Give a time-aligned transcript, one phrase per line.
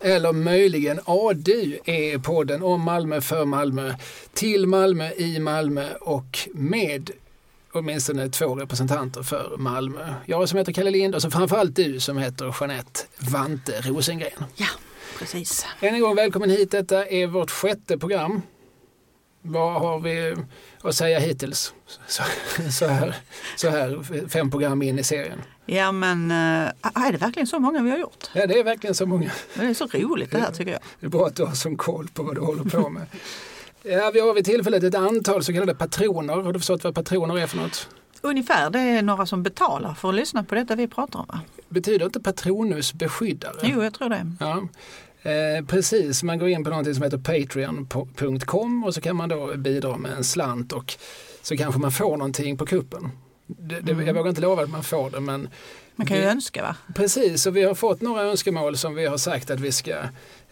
[0.00, 3.94] Eller möjligen ADU är podden om Malmö för Malmö,
[4.32, 7.10] till Malmö, i Malmö och med
[7.72, 10.14] åtminstone två representanter för Malmö.
[10.26, 14.44] Jag som heter Kalle Lind och så framförallt du som heter Jeanette Vante Rosengren.
[14.56, 14.66] Ja,
[15.18, 15.66] precis.
[15.80, 16.70] Än en gång välkommen hit.
[16.70, 18.42] Detta är vårt sjätte program.
[19.42, 20.34] Vad har vi
[20.82, 21.74] att säga hittills?
[22.06, 22.22] Så,
[22.70, 23.16] så, här,
[23.56, 25.42] så här fem program in i serien.
[25.66, 28.30] Ja men äh, är det verkligen så många vi har gjort?
[28.32, 29.30] Ja det är verkligen så många.
[29.54, 30.80] Det är så roligt det här tycker jag.
[31.00, 33.06] Det är bra att du har som koll på vad du håller på med.
[33.82, 36.34] Ja, vi har vid tillfället ett antal så kallade patroner.
[36.34, 37.88] Har du förstått vad patroner är för något?
[38.20, 41.40] Ungefär, det är några som betalar för att lyssna på detta vi pratar om va?
[41.68, 43.54] Betyder inte patronus beskyddare?
[43.62, 44.32] Jo, jag tror det.
[44.40, 44.68] Ja.
[45.30, 49.56] Eh, precis, man går in på någonting som heter patreon.com och så kan man då
[49.56, 50.94] bidra med en slant och
[51.42, 53.10] så kanske man får någonting på kuppen.
[53.46, 54.06] Det, det, mm.
[54.06, 55.48] Jag vågar inte lova att man får det men
[55.96, 56.76] man kan ju vi, önska va?
[56.94, 59.94] Precis, och vi har fått några önskemål som vi har sagt att vi ska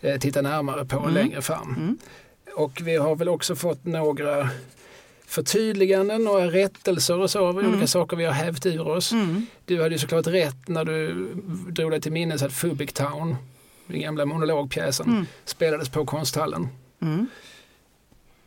[0.00, 1.14] eh, titta närmare på mm.
[1.14, 1.74] längre fram.
[1.76, 1.98] Mm.
[2.56, 4.50] Och vi har väl också fått några
[5.26, 7.72] förtydliganden, några rättelser och så av mm.
[7.72, 9.12] olika saker vi har hävt ur oss.
[9.12, 9.46] Mm.
[9.64, 11.28] Du hade ju såklart rätt när du
[11.68, 13.36] drog dig till minnes att Fubic Town,
[13.86, 15.26] den gamla monologpjäsen, mm.
[15.44, 16.68] spelades på konsthallen.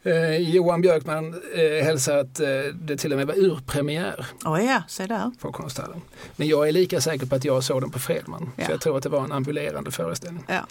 [0.05, 4.25] Eh, Johan Björkman eh, hälsar att eh, det till och med var urpremiär.
[4.45, 5.31] Oh ja, se där.
[5.39, 6.01] På konsthallen.
[6.35, 8.51] Men jag är lika säker på att jag såg den på Fredman.
[8.55, 8.65] Ja.
[8.65, 10.43] För jag tror att det var en ambulerande föreställning.
[10.47, 10.67] Ja.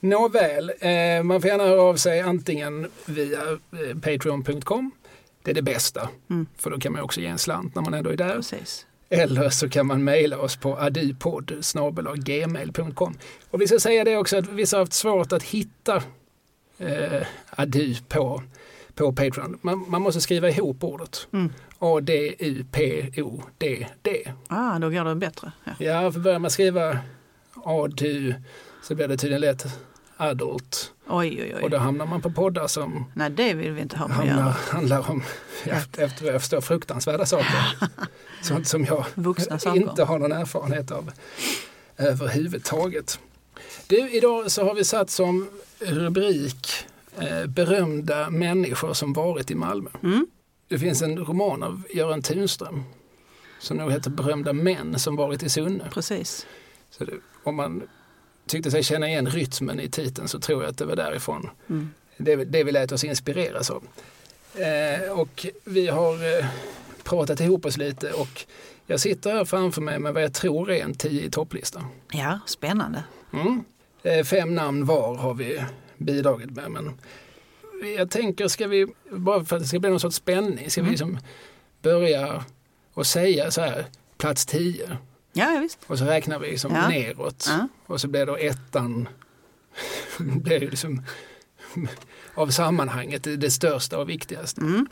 [0.00, 4.90] Nåväl, eh, man får gärna höra av sig antingen via eh, patreon.com.
[5.42, 6.46] Det är det bästa, mm.
[6.56, 8.34] för då kan man också ge en slant när man ändå är där.
[8.34, 8.86] Precis.
[9.08, 11.62] Eller så kan man mejla oss på adupod
[12.14, 13.18] gmail.com.
[13.50, 16.02] Och vi ska säga det också att vissa har haft svårt att hitta
[16.78, 18.42] eh, adu på,
[18.94, 19.58] på Patreon.
[19.62, 21.28] Man, man måste skriva ihop ordet.
[21.32, 21.52] Mm.
[21.78, 23.12] A-D-U-P-O-D-D.
[24.48, 25.52] Ah, då går det bättre.
[25.64, 26.98] Ja, ja för börjar man skriva
[27.54, 28.34] A-du
[28.82, 29.66] så blir det tydligen lätt
[30.16, 30.92] adult.
[31.08, 31.62] Oj, oj, oj.
[31.62, 35.10] Och då hamnar man på poddar som Nej, det vill vi inte ha hamnar, handlar
[35.10, 35.22] om,
[35.64, 37.76] efter, efter vad jag förstår, fruktansvärda saker.
[38.42, 39.06] Sånt som jag
[39.74, 41.10] inte har någon erfarenhet av
[41.96, 43.18] överhuvudtaget.
[43.86, 46.86] Du, idag så har vi satt som rubrik
[47.48, 49.90] berömda människor som varit i Malmö.
[50.02, 50.26] Mm.
[50.68, 52.82] Det finns en roman av Göran Tunström
[53.58, 55.90] som nog heter Berömda män som varit i Sunne.
[55.90, 56.46] Precis.
[56.90, 57.82] Så det, om man
[58.46, 61.90] tyckte sig känna igen rytmen i titeln så tror jag att det var därifrån mm.
[62.16, 63.84] det, det vi lät oss inspireras av.
[64.54, 66.46] Eh, och vi har eh,
[67.02, 68.44] pratat ihop oss lite och
[68.86, 71.84] jag sitter här framför mig med vad jag tror är en tio i topplista.
[72.12, 73.04] Ja, spännande.
[73.32, 73.64] Mm.
[74.02, 75.64] Eh, fem namn var har vi
[76.04, 76.70] bidragit med.
[76.70, 76.92] Men
[77.96, 80.88] jag tänker, ska vi, bara för att det ska bli någon sorts spänning, ska mm.
[80.88, 81.18] vi liksom
[81.82, 82.44] börja
[82.94, 83.84] och säga så här,
[84.18, 84.98] plats tio.
[85.32, 85.78] Ja, visst.
[85.86, 86.88] Och så räknar vi liksom ja.
[86.88, 87.46] neråt.
[87.48, 87.68] Ja.
[87.86, 89.08] Och så blir då ettan
[90.18, 91.02] blir liksom
[92.34, 94.60] av sammanhanget det, största och viktigaste.
[94.60, 94.86] Mm.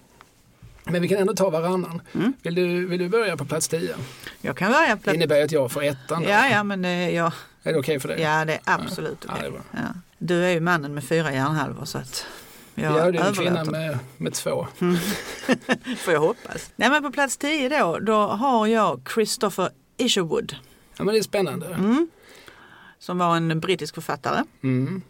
[0.85, 2.03] Men vi kan ändå ta varannan.
[2.15, 2.33] Mm.
[2.43, 3.95] Vill, du, vill du börja på plats 10?
[4.41, 5.05] Jag kan börja på plats...
[5.05, 6.23] Det innebär att jag får ettan.
[6.23, 6.29] Då.
[6.29, 7.33] Ja, ja, men det, eh, ja.
[7.63, 8.21] Är det okej okay för dig?
[8.21, 9.35] Ja, det är absolut ja.
[9.37, 9.49] okej.
[9.49, 9.61] Okay.
[9.71, 12.27] Ja, Du är ju mannen med fyra hjärnhalvor så att
[12.75, 14.67] jag Ja, du är en kvinna med, med två.
[14.81, 14.97] Mm.
[15.97, 16.73] får jag hoppas.
[16.77, 20.57] Nej, men på plats 10 då, då har jag Christopher Isherwood.
[20.97, 21.67] Ja, men det är spännande.
[21.67, 22.11] Mm.
[22.99, 24.45] Som var en brittisk författare.
[24.63, 25.03] Mm.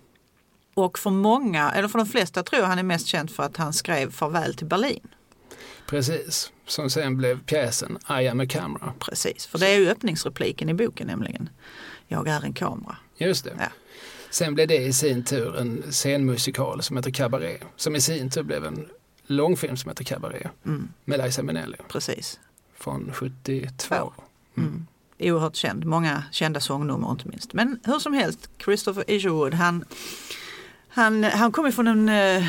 [0.75, 3.57] Och för många, eller för de flesta tror jag han är mest känd för att
[3.57, 5.09] han skrev Farväl till Berlin.
[5.87, 8.93] Precis, som sen blev pjäsen I am a camera.
[8.99, 11.49] Precis, för det är ju öppningsrepliken i boken nämligen.
[12.09, 12.97] Jag är en kamera.
[13.17, 13.53] Just det.
[13.59, 13.67] Ja.
[14.33, 17.63] Sen blev det i sin tur en scenmusikal som heter Cabaret.
[17.77, 18.89] Som i sin tur blev en
[19.27, 20.51] långfilm som heter Cabaret.
[20.67, 20.89] Mm.
[21.05, 21.77] Med Liza Minnelli.
[21.89, 22.41] Precis.
[22.75, 24.13] Från 72.
[24.57, 24.69] Mm.
[24.69, 24.87] Mm.
[25.19, 27.53] Oerhört känd, många kända sångnummer inte minst.
[27.53, 29.85] Men hur som helst, Christopher Isherwood han
[30.89, 32.45] han, han kom från en, eh,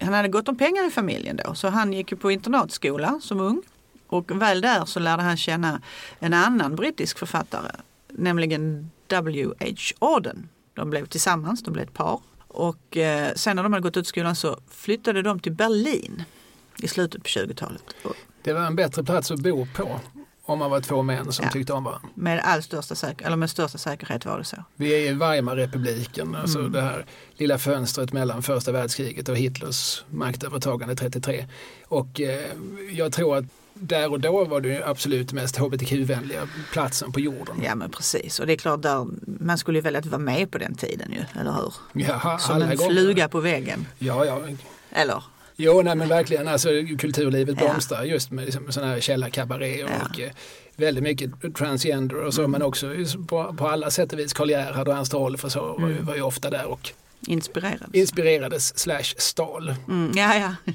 [0.00, 3.62] han hade gott om pengar i familjen då så han gick på internatskola som ung.
[4.06, 5.80] Och väl där så lärde han känna
[6.18, 7.70] en annan brittisk författare,
[8.08, 9.66] nämligen W.H.
[9.98, 10.48] Auden.
[10.80, 12.20] De blev tillsammans, de blev ett par.
[12.48, 16.22] Och eh, sen när de hade gått ut skolan så flyttade de till Berlin
[16.82, 17.82] i slutet på 20-talet.
[18.42, 20.00] Det var en bättre plats att bo på
[20.44, 21.50] om man var två män som ja.
[21.50, 22.08] tyckte om varandra.
[22.14, 24.56] Med, all största säker eller med största säkerhet var det så.
[24.76, 26.72] Vi är i Weimarrepubliken, alltså mm.
[26.72, 31.46] det här lilla fönstret mellan första världskriget och Hitlers maktövertagande 33.
[31.86, 32.50] Och eh,
[32.92, 33.44] jag tror att
[33.80, 37.56] där och då var det absolut mest hbtq-vänliga platsen på jorden.
[37.64, 39.06] Ja men precis och det är klart där,
[39.40, 41.72] man skulle ju välja att vara med på den tiden ju, eller hur?
[41.92, 42.90] Ja, Som en gånger.
[42.90, 43.86] fluga på väggen.
[43.98, 44.40] Ja, ja.
[44.90, 45.24] Eller?
[45.56, 46.48] Jo, nej men verkligen.
[46.48, 46.68] Alltså,
[46.98, 48.04] kulturlivet blomstrar ja.
[48.04, 49.78] just med liksom, sådana här källarkabaréer.
[50.00, 50.06] Ja.
[50.10, 50.30] Och, eh,
[50.76, 52.50] väldigt mycket transgender och så Mm.
[52.50, 52.94] men också
[53.28, 55.92] på, på alla sätt och vis Karl Gerhard och Ernst Rolf och så var, ju,
[55.94, 56.06] Mm.
[56.06, 56.90] var ju ofta där och
[57.26, 57.90] Inspirerad.
[57.92, 59.74] inspirerades slash stal.
[59.88, 60.72] Mm, ja, ja.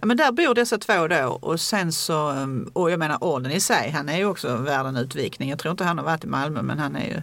[0.00, 3.60] Men där bor dessa två då och sen så, um, och jag menar orden i
[3.60, 5.50] sig, han är ju också värd en utvikning.
[5.50, 7.22] Jag tror inte han har varit i Malmö men han är ju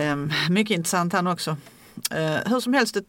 [0.00, 1.50] um, mycket intressant han också.
[2.14, 3.04] Uh, hur som helst, det,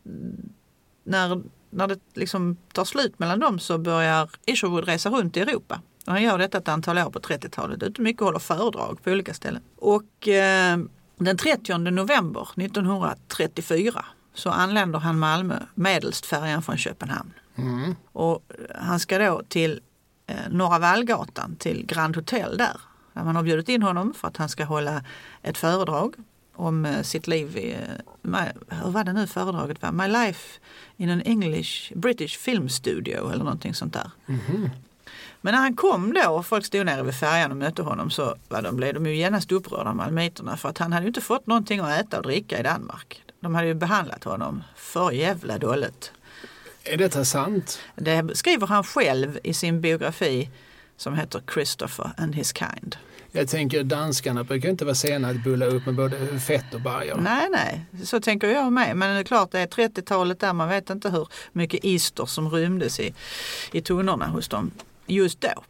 [1.03, 5.81] när, när det liksom tar slut mellan dem så börjar Isherwood resa runt i Europa.
[6.05, 9.11] Och han gör detta ett antal år på 30-talet, ute mycket och håller föredrag på
[9.11, 9.61] olika ställen.
[9.75, 10.77] Och eh,
[11.17, 17.33] den 30 november 1934 så anländer han Malmö medelst färjan från Köpenhamn.
[17.55, 17.95] Mm.
[18.11, 18.43] Och
[18.75, 19.81] han ska då till
[20.27, 22.81] eh, Norra Vallgatan till Grand Hotel där.
[23.13, 25.03] Där man har bjudit in honom för att han ska hålla
[25.41, 26.15] ett föredrag
[26.55, 27.79] om eh, sitt liv i, eh,
[28.21, 28.37] my,
[28.67, 29.91] hur var det nu föredraget var?
[29.91, 30.59] My life
[30.97, 34.11] in an English, British film studio eller någonting sånt där.
[34.25, 34.69] Mhm.
[35.41, 38.35] Men när han kom då och folk stod nere vid färjan och mötte honom så
[38.49, 41.47] var de, blev de ju genast upprörda malmöiterna för att han hade ju inte fått
[41.47, 43.23] någonting att äta och dricka i Danmark.
[43.41, 46.11] De hade ju behandlat honom för jävla dåligt.
[46.83, 47.79] Är detta sant?
[47.95, 50.49] Det skriver han själv i sin biografi
[50.97, 52.95] som heter Christopher and his kind.
[53.31, 57.17] Jag tänker danskarna brukar inte vara sena att bulla upp med både fett och bajer.
[57.17, 58.97] Nej, nej, så tänker jag med.
[58.97, 62.49] Men det är klart det är 30-talet där, man vet inte hur mycket ister som
[62.49, 63.13] rymdes i,
[63.71, 64.71] i tunnorna hos dem
[65.05, 65.63] just då.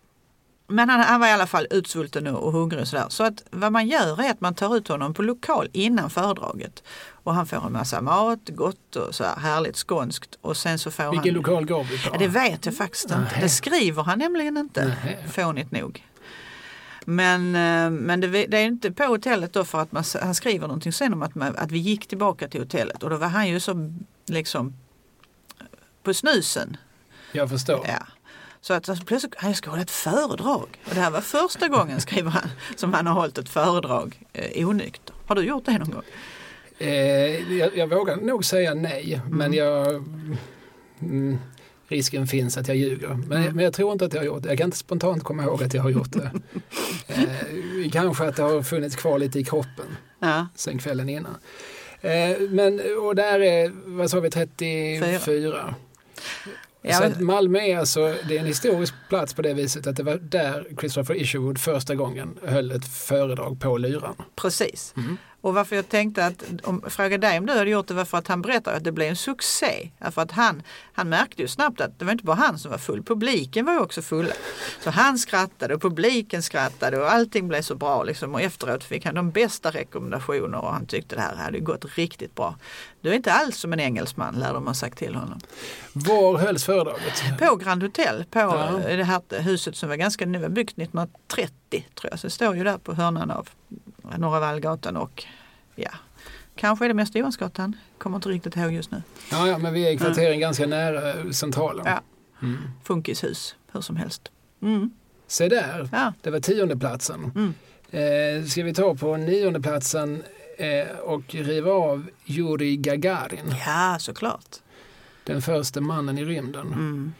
[0.72, 3.06] Men han, han var i alla fall utsvulten och, och hungrig och sådär.
[3.10, 6.84] Så att vad man gör är att man tar ut honom på lokal innan föredraget.
[7.24, 10.38] Och han får en massa mat, gott och så här härligt skånskt.
[10.42, 11.64] Och sen så får Vilken han...
[11.64, 12.10] lokal vi på?
[12.14, 13.40] Ja, det vet jag faktiskt inte.
[13.42, 14.98] Det skriver han nämligen inte.
[15.06, 15.26] Nej.
[15.32, 16.06] Fånigt nog.
[17.06, 20.68] Men, eh, men det, det är inte på hotellet då för att man, han skriver
[20.68, 23.50] någonting sen om att, man, att vi gick tillbaka till hotellet och då var han
[23.50, 23.94] ju så
[24.26, 24.74] liksom
[26.04, 26.78] på snusen.
[27.32, 27.86] Jag förstår.
[27.88, 28.08] Ja.
[28.62, 30.68] Så att alltså, plötsligt, "Ah, jag ska hålla ett föredrag.
[30.90, 34.68] Och det här var första gången, skriver han, som han har hållit ett föredrag eh,
[34.70, 35.16] onykter.
[35.28, 36.04] Har du gjort det någon gång?
[36.78, 39.88] Eh, jag, jag vågar nog säga nej, men jag...
[41.02, 41.38] Mm,
[41.88, 43.08] risken finns att jag ljuger.
[43.28, 43.56] Men, Mm.
[43.56, 44.50] men jag tror inte att jag har gjort det.
[44.50, 46.32] Jag kan inte spontant komma ihåg att jag har gjort det.
[47.08, 49.86] eh, kanske att det har funnits kvar lite i kroppen
[50.20, 51.36] Ja, sen kvällen innan.
[52.02, 55.76] Eh, men, och där är, vad sa vi, 34.
[56.82, 59.96] Ja, så men- Malmö är alltså, det är en historisk plats på det viset att
[59.96, 64.16] det var där Christopher Isherwood första gången höll ett föredrag på Lyran.
[64.36, 64.94] precis.
[64.98, 65.18] Mm.
[65.44, 68.18] Och varför jag tänkte att om, fråga dig om du hade gjort det var för
[68.18, 69.92] att han berättade att det blev en succé.
[70.12, 70.64] För att han,
[70.94, 73.74] han märkte ju snabbt att det var inte bara han som var full, publiken var
[73.74, 74.34] ju också fulla.
[74.84, 78.34] Så han skrattade och publiken skrattade och allting blev så bra liksom.
[78.36, 82.36] Och efteråt fick han de bästa rekommendationer och han tyckte det här hade gått riktigt
[82.36, 82.56] bra.
[83.02, 85.40] Du är inte alls som en engelsman lär de ha sagt till honom.
[85.94, 87.24] Var hölls föredraget?
[87.40, 88.80] På Grand Hotel, på Ja.
[88.88, 92.20] det här huset som var ganska nu, byggt 1930 tror jag.
[92.20, 93.50] Så det står ju där på hörnan av
[94.18, 95.24] Norra Vallgatan och
[95.76, 95.92] ja,
[96.56, 97.76] kanske är det mest Johansgatan.
[97.98, 99.02] Kommer inte riktigt ihåg just nu.
[99.32, 101.86] Ja, ja, men vi är i kvarteren ganska nära eh, centralen.
[101.86, 102.02] Ja.
[102.42, 102.58] Mm.
[102.84, 104.32] Funkishus, hur som helst.
[104.62, 104.92] Mm.
[105.28, 106.14] Se där, Ja.
[106.22, 107.32] det var tionde platsen.
[107.36, 107.54] Mm.
[107.92, 110.24] Eh, ska vi ta på nionde platsen
[111.04, 114.56] och riva av Yuri Gagarin, ja, såklart.
[115.24, 116.68] den första mannen i rymden.
[116.68, 117.14] Mm.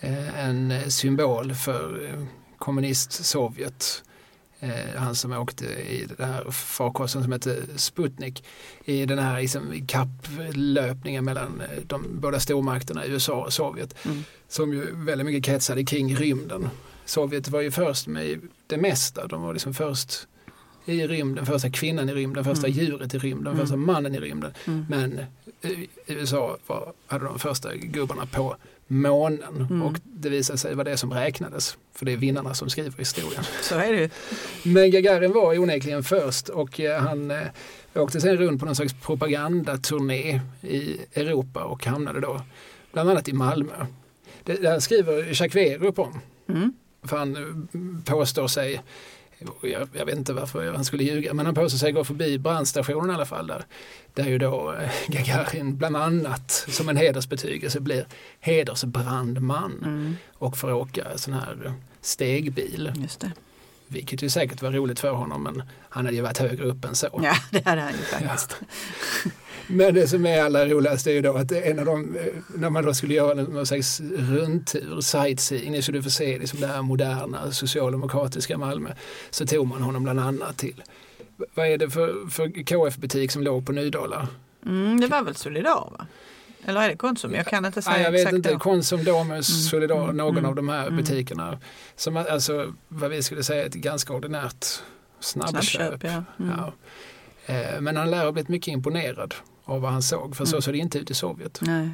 [0.00, 2.24] Eh, en eh, symbol för eh,
[2.58, 4.02] kommunist-Sovjet.
[4.60, 8.44] Eh, han som åkte i den här farkosten som hette Sputnik
[8.84, 14.24] i den här liksom, kapplöpningen mellan eh, de båda stormakterna USA och Sovjet Mm.
[14.48, 16.68] som ju väldigt mycket kretsade kring rymden.
[17.04, 19.26] Sovjet var ju först med det mesta.
[19.26, 20.27] De var liksom först
[20.88, 22.78] i rymden, första kvinnan i rymden, första Mm.
[22.78, 23.58] djuret i rymden, Mm.
[23.66, 24.52] första mannen i rymden.
[24.66, 24.86] Mm.
[24.88, 25.18] Men
[25.62, 25.70] eh,
[26.06, 29.82] USA var, hade de första gubbarna på månen Mm.
[29.82, 31.76] och det visade sig vara det som räknades.
[31.94, 33.42] För det är vinnarna som skriver historien.
[33.62, 34.10] Så är det.
[34.62, 37.38] Men Gagarin var onekligen först och eh, han eh,
[37.94, 42.40] åkte sen runt på någon slags propagandaturné i Europa och hamnade då
[42.92, 43.86] bland annat i Malmö.
[44.44, 46.20] Det där skriver Jacques Werup om.
[46.48, 46.72] Mm.
[47.02, 47.42] För han eh,
[48.14, 48.80] påstår sig,
[49.62, 53.10] jag, jag vet inte varför han skulle ljuga, men han påstår sig gå förbi brandstationen
[53.10, 53.64] i alla fall där.
[54.14, 58.06] Där ju då eh, Gagarin bland annat som en hedersbetygelse blir
[58.40, 60.16] hedersbrandman Mm.
[60.34, 62.92] och får åka sån här stegbil.
[62.96, 63.32] Just det.
[63.86, 66.94] Vilket ju säkert var roligt för honom men han hade ju varit högre upp än
[66.94, 67.20] så.
[67.22, 68.56] Ja, det hade han ju faktiskt.
[69.70, 72.70] Men det som är allra roligast är ju då att en av dem, eh, när
[72.70, 76.82] man då skulle göra någon slags rundtur, sightseeing, så du får se liksom det här
[76.82, 78.90] moderna socialdemokratiska Malmö,
[79.30, 80.82] så tog man honom bland annat till,
[81.54, 84.28] vad är det för, för KF-butik som låg på Nydala?
[84.66, 86.06] Mm, det var väl Solidar va?
[86.64, 87.34] Eller är det Konsum?
[87.34, 88.52] Jag kan inte säga Nej, jag vet exakt inte.
[88.52, 88.58] då.
[88.58, 90.96] Konsum, Domus, Solidar, mm, någon mm, av de här mm.
[90.96, 91.58] butikerna.
[91.96, 94.66] Som alltså vad vi skulle säga ett ganska ordinärt
[95.20, 95.64] snabbköp.
[95.64, 96.44] Snabbköp, ja.
[96.44, 96.56] Mm.
[96.58, 96.72] Ja.
[97.54, 99.34] Eh, Men han lär ha blivit mycket imponerad
[99.68, 100.62] av vad han såg, för så Mm.
[100.62, 101.58] såg det inte ut i Sovjet.
[101.62, 101.90] Nej.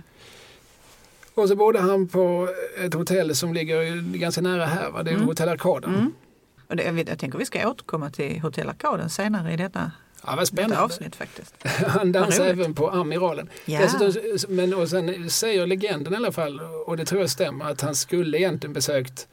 [1.35, 2.49] Och så bodde han på
[2.85, 5.03] ett hotell som ligger ganska nära här, va?
[5.03, 5.27] det är Mm.
[5.27, 5.95] Hotell Arkaden.
[5.95, 6.13] Mm.
[6.69, 9.91] Och det, jag, jag tänker vi ska återkomma till Hotell Arkaden senare i detta,
[10.27, 10.79] Ja, vad spännande.
[10.81, 11.55] avsnitt faktiskt.
[11.89, 13.49] Han dansar även på Amiralen.
[13.65, 13.81] Ja.
[13.81, 17.81] Dessutom, men, och sen säger legenden i alla fall, och det tror jag stämmer, att
[17.81, 19.29] han skulle egentligen besökt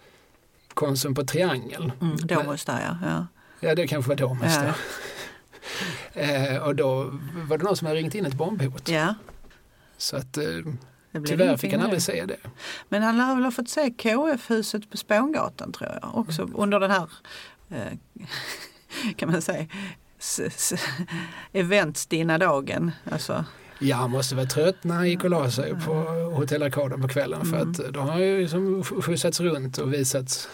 [0.74, 1.92] Konsum på Triangel.
[2.02, 2.98] Mm, Domus där ja.
[3.10, 3.28] ja.
[3.68, 4.64] Ja, det kanske var Domus Ja.
[4.66, 4.74] ja.
[6.14, 8.90] eh, Och då var det någon som hade ringt in ett bombhot.
[8.90, 9.16] ja.
[9.98, 10.44] Så att, eh,
[11.26, 12.38] tyvärr fick han aldrig se det.
[12.90, 17.10] Men han lär väl fått se KF-huset på Spångatan tror jag också under den här
[17.70, 17.98] eh,
[19.16, 19.68] kan man säga
[21.54, 22.92] eventstinna dagen.
[23.12, 23.46] Alltså,
[23.84, 25.94] Ja, han måste vara trött när han gick och la sig på
[26.36, 27.46] Hotell Arkaden på kvällen.
[27.46, 27.72] För Mm.
[27.72, 30.50] att då har han ju liksom skjutsats runt och visats,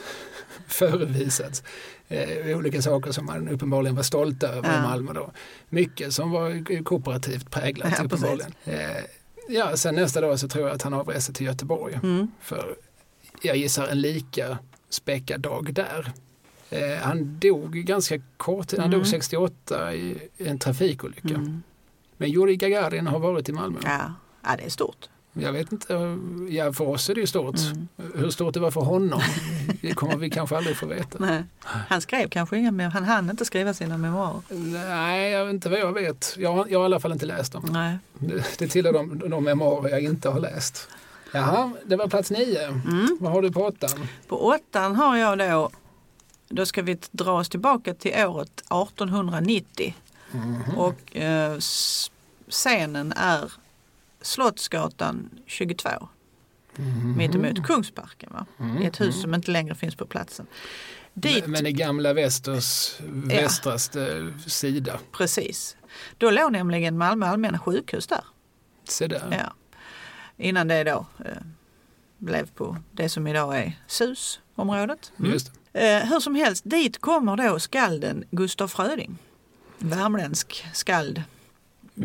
[0.68, 1.64] förevisats
[2.08, 4.82] eh, olika saker som man uppenbarligen var stolt över i Ja.
[4.82, 5.14] Malmö.
[5.14, 5.32] Då.
[5.70, 8.54] Mycket som var kooperativt präglat Ja, uppenbarligen.
[8.66, 9.04] Eh,
[9.50, 12.00] ja, sen nästa dag så tror jag att han avreser till Göteborg.
[12.04, 12.76] mm, För
[13.42, 14.58] jag gissar en lika
[14.90, 16.12] späckad dag där.
[16.70, 18.92] Eh, han dog ganska kort, han Mm.
[18.92, 21.36] dog 68 i en trafikolycka.
[21.36, 21.64] mm.
[22.18, 23.80] Men Yuri Gagarin har varit i Malmö.
[23.84, 24.14] Ja.
[24.44, 25.10] ja, det är stort.
[25.40, 26.18] Jag vet inte,
[26.50, 27.56] ja för oss är det ju stort.
[27.60, 27.88] Mm.
[28.16, 29.22] Hur stort det var för honom,
[29.82, 31.18] det kommer vi kanske aldrig få veta.
[31.20, 31.44] Nej.
[31.64, 34.42] Han skrev kanske inga mer, han hann inte skriva sina memoarer.
[34.90, 36.36] Nej, jag inte vad jag vet.
[36.38, 37.66] Jag, jag har i alla fall inte läst dem.
[37.72, 37.98] Nej.
[38.14, 40.90] Det, det tillhör de, de memoarer jag inte har läst.
[41.32, 42.68] Jaha, det var plats nio.
[42.68, 43.18] Mm.
[43.20, 44.08] Vad har du på åttan?
[44.28, 45.70] På åttan har jag då,
[46.50, 49.96] då ska vi dra oss tillbaka till året 1890
[50.78, 51.58] och eh,
[52.50, 53.52] scenen är
[54.22, 55.90] Slottsgatan 22
[57.18, 58.46] mittemot Kungsparken va?
[58.82, 60.48] i ett hus som inte längre finns på platsen.
[61.14, 65.00] Dit, Men, i gamla västers västraste sida.
[65.12, 65.78] precis.
[66.18, 68.24] Då låg nämligen Malmö allmänna sjukhus där.
[68.84, 69.28] Se där.
[69.32, 69.54] Ja.
[70.38, 71.32] Innan det då eh,
[72.18, 75.12] blev på det som idag är SUS-området.
[75.18, 75.98] Just det.
[75.98, 79.18] Eh, hur som helst, dit kommer då skalden Gustaf Fröding.
[79.78, 81.24] Värmländsk skald,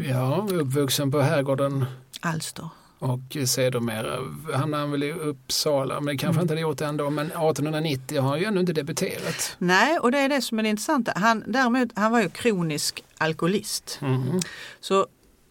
[0.08, 1.84] Ja, uppvuxen på herrgården
[2.20, 2.68] Alster.
[2.98, 4.18] och sedermera
[4.54, 6.42] hamnade han väl i Uppsala, men det kanske Mm.
[6.42, 7.10] inte hade gjort det ändå.
[7.10, 9.56] Men 1890 har han ju ännu inte debuterat.
[9.58, 11.12] Nej, och det är det som är det intressanta.
[11.16, 13.98] Han, däremot, han var ju kronisk alkoholist.
[14.02, 14.40] Mhm.
[14.80, 15.06] Så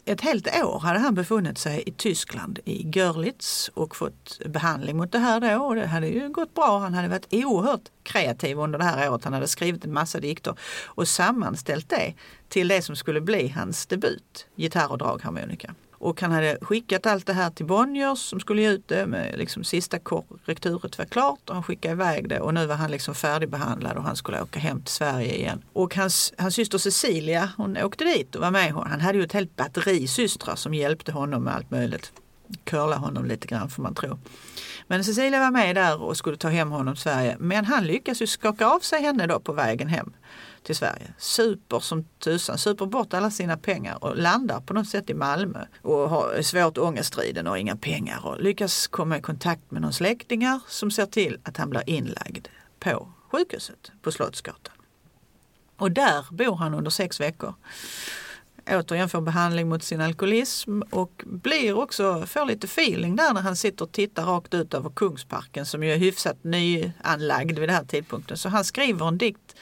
[0.06, 5.12] ett helt år hade han befunnit sig i Tyskland, i Görlitz och fått behandling mot
[5.12, 5.64] det här då.
[5.64, 6.80] Och det hade ju gått bra.
[6.80, 9.24] Han hade varit oerhört kreativ under det här året.
[9.24, 10.56] Han hade skrivit en massa dikter
[10.86, 12.14] och sammanställt det
[12.50, 15.76] till det som skulle bli hans debut, gitarr och dragharmonika.
[16.02, 19.38] Och han hade skickat allt det här till Bonniers som skulle ge ut det med
[19.38, 23.16] liksom sista korrekturet var klart och han skickade iväg det och nu var han liksom
[23.16, 25.64] färdigbehandlad och han skulle åka hem till Sverige igen.
[25.74, 28.92] Och hans, hans syster Cecilia hon åkte dit och var med honom.
[28.92, 32.12] Han hade ju ett helt batteri systrar som hjälpte honom med allt möjligt.
[32.64, 34.20] Curla honom lite grann får man tro.
[34.88, 37.38] Men Cecilia var med där och skulle ta hem honom till Sverige.
[37.40, 40.14] Men han lyckas ju skaka av sig henne då på vägen hem
[40.64, 41.14] till Sverige.
[41.18, 45.66] Super som tusan, super bort alla sina pengar och landar på något sätt i Malmö
[45.82, 50.60] och har svårt ångestriden och inga pengar och lyckas komma i kontakt med någon släktingar
[50.68, 52.48] som ser till att han blir inlagd
[52.80, 54.76] på sjukhuset på Slottsgatan.
[55.78, 57.54] Och där bor han under sex veckor.
[58.70, 63.56] Återigen får behandling mot sin alkoholism och blir också, får lite feeling där när han
[63.56, 67.84] sitter och tittar rakt ut över Kungsparken som ju är hyfsat nyanlagd vid den här
[67.84, 68.38] tidpunkten.
[68.38, 69.56] Så han skriver en dikt,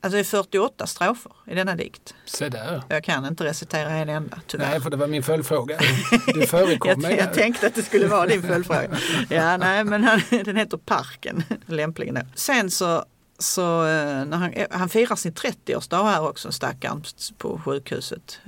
[0.00, 2.14] alltså det är 48 strofer i denna dikt.
[2.24, 2.82] Se där.
[2.88, 4.70] Jag kan inte recitera en enda tyvärr.
[4.70, 5.78] Nej, för det var min följdfråga.
[6.34, 7.16] Du förekom Jag, mig.
[7.16, 7.34] jag där.
[7.34, 8.88] tänkte att det skulle vara din följdfråga.
[9.28, 12.14] Ja, nej, men han, den heter Parken, lämpligen.
[12.14, 12.20] då.
[12.34, 13.04] Sen så,
[13.38, 17.04] så eh, när han, han firar sin 30-årsdag här också, stackaren
[17.38, 18.40] på sjukhuset.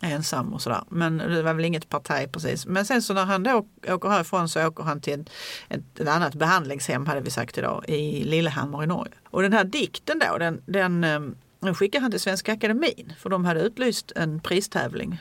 [0.00, 0.84] Ensam och sådär.
[0.88, 2.66] Men det var väl inget parti precis.
[2.66, 5.24] Men sen så när han då åker härifrån så åker han till
[5.68, 9.12] ett, ett, annat behandlingshem hade vi sagt idag i Lillehammer i Norge.
[9.24, 13.30] Och den här dikten då den, den, ehm, den skickar han till Svenska Akademin för
[13.30, 15.18] de hade utlyst en pristävling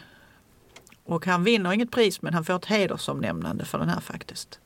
[1.10, 4.60] och han vinner inget pris men han får ett hedersomnämnande för den här faktiskt.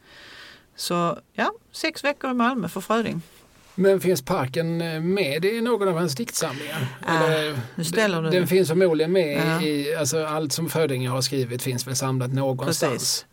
[0.75, 3.22] Så ja, sex veckor i Malmö för Fröding.
[3.75, 4.77] Men finns parken
[5.13, 6.88] med i någon av hans diktsamlingar?
[7.06, 8.48] Ah, Eller, nu ställer du den det.
[8.48, 9.62] finns förmodligen med Ja.
[9.62, 12.94] i, alltså allt som Frödinge har skrivit finns väl samlat någonstans.
[12.94, 13.25] Precis.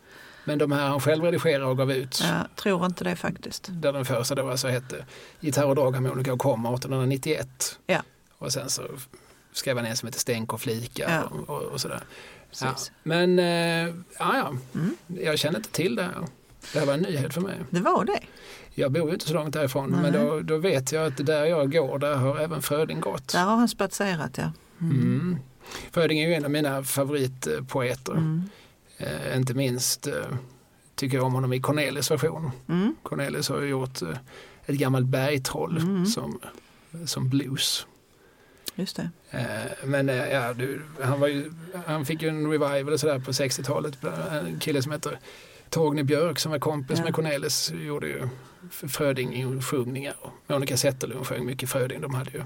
[0.45, 3.67] Men de här han själv redigerade och gav ut, Jag tror inte det faktiskt.
[3.71, 5.05] där den första då alltså hette
[5.39, 7.79] Gitarr och dragharmonika och kom 1891.
[7.87, 8.01] Ja.
[8.37, 8.81] Och sen så
[9.53, 11.21] skrev han en som heter Stänk och flika Ja.
[11.23, 11.99] och, och, och sådär.
[12.61, 12.75] Ja.
[13.03, 13.45] Men eh,
[14.19, 14.51] ja, ja.
[14.75, 14.95] Mm.
[15.07, 16.13] jag kände inte till det här.
[16.73, 17.55] Det här var en nyhet för mig.
[17.69, 18.19] Det var det.
[18.73, 20.01] Jag bor ju inte så långt därifrån Nej.
[20.11, 23.27] men då, då vet jag att där jag går där har även Fröding gått.
[23.27, 24.51] Där har han spatserat ja.
[24.81, 25.37] Mm.
[25.91, 28.11] Fröding är ju en av mina favoritpoeter.
[28.13, 28.43] Mm.
[28.97, 30.13] Eh, inte minst eh,
[30.95, 32.51] tycker jag om honom i Cornelis version.
[32.69, 32.95] Mm.
[33.03, 34.09] Cornelis har ju gjort eh,
[34.65, 36.05] ett gammalt bergtroll Mm.
[36.05, 36.39] som,
[37.05, 37.85] som blues.
[38.75, 39.09] Just det.
[39.29, 41.51] Eh, men eh, ja, du, han, var ju,
[41.85, 43.97] han fick ju en revival och sådär på 60-talet.
[44.31, 45.19] En kille som heter
[45.71, 47.03] Torgny Björk som var kompis Ja.
[47.03, 48.27] med Cornelis gjorde ju
[48.71, 50.15] Fröding-sjungningar.
[50.47, 52.01] Monica Zetterlund sjöng mycket Fröding.
[52.01, 52.43] De hade ju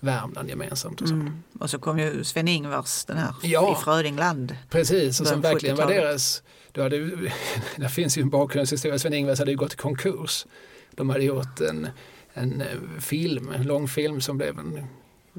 [0.00, 1.00] Värmland gemensamt.
[1.00, 1.14] Och så.
[1.14, 1.42] Mm.
[1.60, 3.72] Och så kom ju Sven-Ingvars den här Ja.
[3.80, 4.56] i Frödingland.
[4.70, 6.02] Precis, och som verkligen var 70-talet.
[6.02, 6.42] deras...
[6.72, 6.98] Du hade,
[7.76, 8.98] det finns ju en bakgrundshistoria.
[8.98, 10.46] Sven-Ingvars hade ju gått i konkurs.
[10.90, 11.88] De hade gjort en,
[12.32, 12.66] en eh,
[13.00, 14.86] film, en långfilm som blev en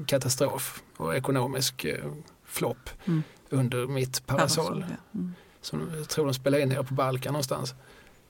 [0.06, 2.04] katastrof och ekonomisk eh,
[2.46, 3.22] flopp Mm.
[3.50, 4.84] under mitt parasoll.
[4.88, 4.96] Ja.
[5.20, 5.34] Mm.
[5.62, 7.74] Som jag tror de spelade in nere på Balkan någonstans.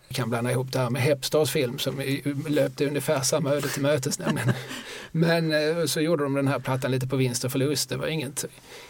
[0.09, 2.03] Jag kan blanda ihop det här med Hepstars film som
[2.49, 4.53] löpte ungefär samma öde till mötes nämligen.
[5.13, 7.89] Men eh, så gjorde de den här plattan lite på vinst och förlust.
[7.89, 8.45] Det var inget,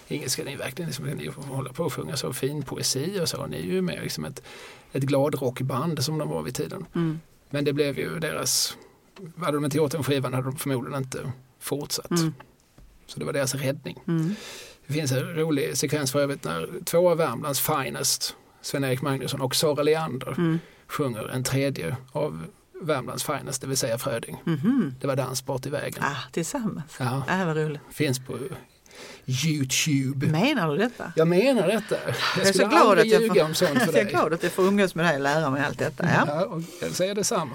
[0.09, 3.47] inget ska ni verkligen liksom, ni hålla på och sjunga så fin poesi och så.
[3.47, 4.43] Ni är ju med liksom ett,
[4.93, 6.87] ett gladrockband som de var vid tiden.
[6.95, 7.21] Mm.
[7.51, 8.77] Men det blev ju deras,
[9.37, 12.11] hade de inte gjort den skivan hade de förmodligen inte fortsatt.
[12.11, 12.35] Mm.
[13.07, 13.99] Så det var deras räddning.
[14.09, 14.35] Mm.
[14.91, 19.55] Det finns en rolig sekvens för övrigt när två av Värmlands finest, Sven-Erik Magnusson och
[19.55, 20.59] Sara Leander, Mm.
[20.89, 22.45] sjunger en tredje av
[22.83, 24.37] Värmlands finest, det vill säga Fröding.
[24.45, 24.95] Mhm.
[25.01, 26.03] Det var dans bort i vägen.
[26.05, 26.97] Ah, tillsammans.
[26.99, 27.81] Ja, Ah, vad roligt.
[27.91, 28.39] finns på
[29.26, 30.26] Youtube.
[30.26, 31.12] Menar du detta?
[31.16, 31.97] Jag menar detta.
[32.07, 34.12] Jag, Jag är så glad att jag får- om sånt för Jag är dig.
[34.12, 36.04] glad att jag får umgås med dig och lära mig allt detta.
[36.04, 36.25] Ja.
[36.26, 37.52] Ja, och jag säger detsamma.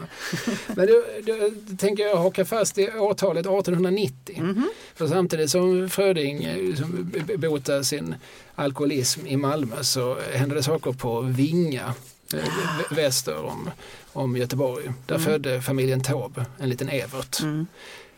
[0.67, 1.33] Men då, då
[1.77, 4.41] tänker jag haka fast i årtalet 1890.
[4.43, 4.69] Mhm.
[4.95, 6.85] För samtidigt som Fröding eh,
[7.25, 8.15] b- botar sin
[8.55, 11.93] alkoholism i Malmö så hände det saker på Vinga
[12.33, 12.39] eh,
[12.95, 13.69] väster om,
[14.13, 14.83] om Göteborg.
[15.05, 15.25] Där Mm.
[15.27, 17.39] födde familjen Taube en liten Evert.
[17.41, 17.67] Mm.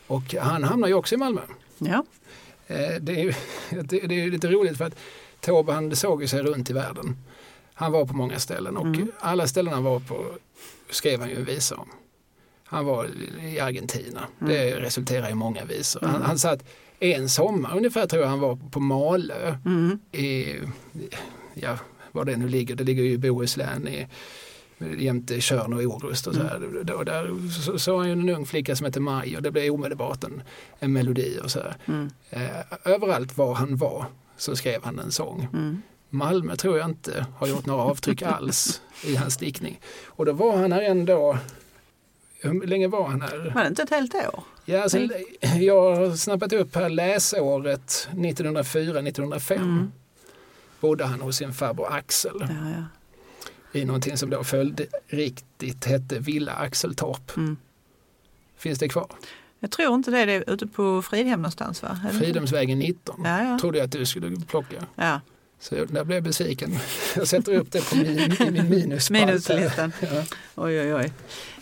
[0.07, 1.41] Och han hamnar ju också i Malmö.
[1.77, 2.03] Ja.
[2.67, 3.33] Eh, Det är, ju,
[3.83, 4.95] det är lite roligt för att
[5.39, 7.17] Taube han såg ju sig runt i världen.
[7.73, 9.11] Han var på många ställen och Mm.
[9.19, 10.25] alla ställen han var på
[10.89, 11.89] skrev han ju en visa om.
[12.63, 13.09] Han var
[13.43, 14.27] i Argentina.
[14.39, 16.01] Det resulterar i många visor.
[16.01, 16.21] Han, Mm.
[16.21, 16.63] han satt
[16.99, 19.99] en sommar ungefär tror jag han var på Malö Mm.
[20.11, 20.55] i,
[21.53, 21.77] ja
[22.11, 24.07] var det nu ligger, det ligger ju i Bohuslän i
[24.97, 26.83] jämte Tjörn och Orust och så här.
[26.83, 29.73] Då, där så- såg han ju en ung flicka som hette Maj och det blev
[29.73, 30.43] omedelbart en,
[30.79, 31.75] en melodi och så här.
[31.85, 32.09] Mm.
[32.29, 32.49] Eh,
[32.93, 34.05] överallt var han var
[34.37, 35.47] så skrev han en sång.
[35.53, 35.81] Mm.
[36.09, 39.79] Malmö tror jag inte har gjort några avtryck alls i hans diktning.
[40.05, 41.37] Och då var han här ändå,
[42.41, 43.51] hur länge var han här?
[43.55, 44.43] Var det inte ett helt år?
[44.65, 44.99] Ja, alltså,
[45.59, 49.55] jag har snappat upp här läsåret 1904-1905.
[49.55, 49.91] Mm.
[50.79, 52.83] Bodde han hos sin farbror Axel Ja, ja.
[53.77, 57.37] I någonting som då följdriktigt hette Villa Axeltorp.
[57.37, 57.57] Mm.
[58.57, 59.07] Finns det kvar?
[59.59, 60.25] Jag tror inte det.
[60.25, 61.99] Det är ute på Fridhem någonstans va?
[62.19, 63.21] Fridhemsvägen 19.
[63.23, 63.59] Ja, ja.
[63.59, 64.75] Trodde jag att du skulle plocka.
[64.95, 65.21] ja.
[65.59, 66.71] Så jag- där blev jag besviken.
[67.15, 69.25] Jag sätter upp det på min, min minusspalt.
[69.25, 69.91] Minuslistan.
[70.01, 70.23] Ja.
[70.55, 71.13] Oj, oj, oj.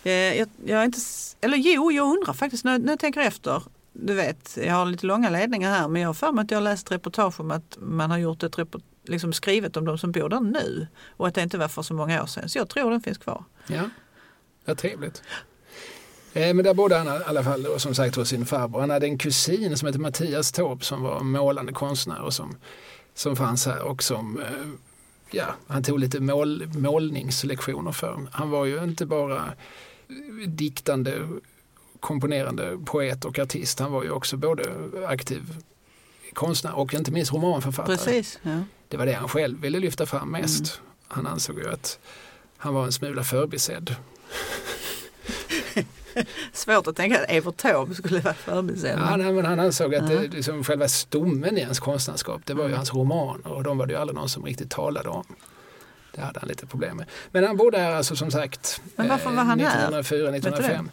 [0.03, 0.99] Eh, jag, jag är inte,
[1.41, 3.63] eller jo, jag undrar faktiskt när jag tänker efter.
[3.93, 6.63] Du vet, jag har lite långa ledningar här men jag har för mig att jag
[6.63, 10.29] läst reportage om att man har gjort ett report, liksom skrivet om de som bor
[10.29, 12.49] där nu och att det inte var för så många år sedan.
[12.49, 13.43] Så jag tror den finns kvar.
[13.67, 13.89] Ja,
[14.65, 15.23] vad trevligt.
[16.33, 18.79] Eh, men där bodde han i alla fall och som sagt hos sin farbror.
[18.79, 22.55] Han hade en kusin som hette Mattias Taube som var målande konstnär och som,
[23.13, 24.45] som fanns här och som eh,
[25.31, 28.27] ja, han tog lite mål, målningslektioner för.
[28.31, 29.53] Han var ju inte bara
[30.47, 31.27] diktande,
[31.99, 33.79] komponerande poet och artist.
[33.79, 34.63] Han var ju också både
[35.07, 35.43] aktiv
[36.35, 37.95] konstnär och inte minst romanförfattare.
[37.97, 38.39] Precis.
[38.43, 38.59] Ja.
[38.87, 40.81] Det var det han själv ville lyfta fram mest.
[41.07, 41.99] Han ansåg ju att
[42.57, 43.95] han var en smula förbisedd.
[46.53, 48.99] Svårt att tänka att Evert Taube skulle vara förbisedd.
[48.99, 52.67] Ja, nej, men han ansåg att det, liksom, själva stommen i hans konstnärskap det var
[52.67, 55.25] ju hans romaner och de var det ju aldrig någon som riktigt talade om.
[56.11, 57.05] Det hade han lite problem med.
[57.31, 59.67] Men han bodde här alltså som sagt Men varför var han här?
[59.77, 60.89] 1904, Vet du 1905.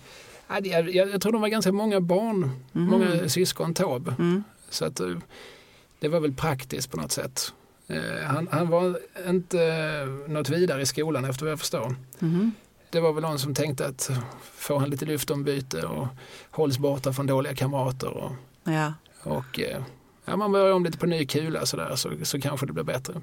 [0.48, 2.84] Ja, det- jag, jag, jag tror de var ganska många barn, Mhm.
[2.84, 4.14] många syskon Taube.
[4.18, 4.44] Mm.
[4.72, 5.08] Så att, eh,
[6.00, 7.52] det var väl praktiskt på något sätt.
[7.86, 11.96] Eh, Han, han var inte eh, något vidare i skolan efter vad jag förstår.
[12.18, 12.52] Mhm.
[12.90, 14.10] Det var väl någon som tänkte att
[14.54, 16.06] får han lite luftombyte och
[16.50, 18.32] hålls borta från dåliga kamrater och,
[18.64, 18.92] Ja.
[19.22, 19.60] och
[20.24, 22.84] ja, man börjar om lite på ny kula så, där, så, så kanske det blir
[22.84, 23.14] bättre.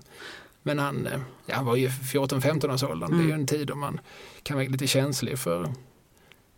[0.63, 1.07] Men han,
[1.45, 3.11] ja, han var ju 14-15 års åldern.
[3.11, 3.39] Det är ju Mm.
[3.39, 3.99] en tid då man
[4.43, 5.73] kan vara lite känslig för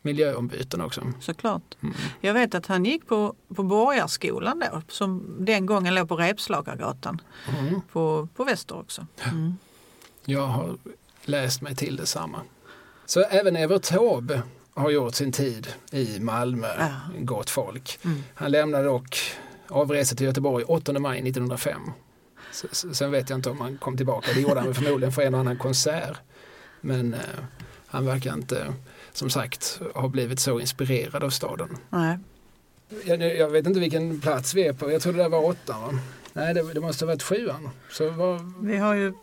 [0.01, 1.13] miljöombyten också.
[1.19, 1.61] Såklart.
[1.83, 1.95] Mm.
[2.21, 7.21] Jag vet att han gick på, på Borgarskolan då, som den gången låg på Repslagargatan
[7.59, 7.81] Mm.
[7.91, 9.07] på, på Väster också.
[9.23, 9.55] Mm.
[10.25, 10.77] Jag har
[11.23, 12.41] läst mig till detsamma.
[13.05, 14.41] Så även Evert Taube
[14.73, 16.87] har gjort sin tid i Malmö, Ja.
[17.19, 17.99] gott folk.
[18.05, 18.23] Mm.
[18.33, 19.17] Han lämnade dock
[19.67, 21.81] avresa till Göteborg 8 maj 1905.
[22.51, 25.21] S- s- Sen vet jag inte om han kom tillbaka, det gjorde han förmodligen för
[25.21, 26.17] en och annan konsert.
[26.81, 27.19] Men eh,
[27.87, 28.73] han verkar inte,
[29.13, 31.77] som sagt, ha blivit så inspirerad av staden.
[31.89, 32.17] Nej.
[33.05, 35.81] Jag, jag vet inte vilken plats vi är på, jag tror det där var åttan
[35.81, 35.99] va?
[36.33, 37.69] Nej, det, det måste ha varit sjuan.
[37.89, 39.13] Så vad, Vi har ju,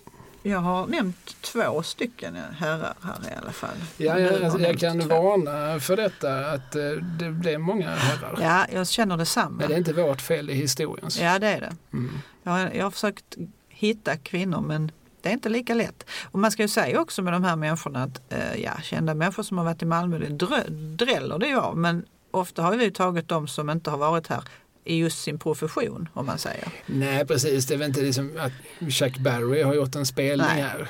[0.42, 3.76] jag har nämnt två stycken herrar här i alla fall.
[3.96, 5.08] Ja, jag, har alltså, jag nämnt kan två.
[5.08, 8.38] varna för detta att eh, det blev många herrar.
[8.42, 9.56] Ja, jag känner detsamma.
[9.56, 11.20] Men det är inte vårt fel i historiens.
[11.20, 11.76] Ja, det är det.
[11.92, 12.18] Mm.
[12.42, 13.36] Jag har, jag har försökt
[13.68, 16.04] hitta kvinnor men det är inte lika lätt.
[16.24, 19.42] Och man ska ju säga också med de här människorna att eh, ja, kända människor
[19.42, 20.64] som har varit i Malmö, det
[21.04, 21.78] dräller det ju av.
[21.78, 24.42] Men ofta har vi tagit de som inte har varit här
[24.84, 26.68] i just sin profession om man säger.
[26.86, 28.52] Nej precis, det är väl inte liksom att
[28.92, 30.62] Chuck Berry har gjort en spelning Nej.
[30.62, 30.88] här.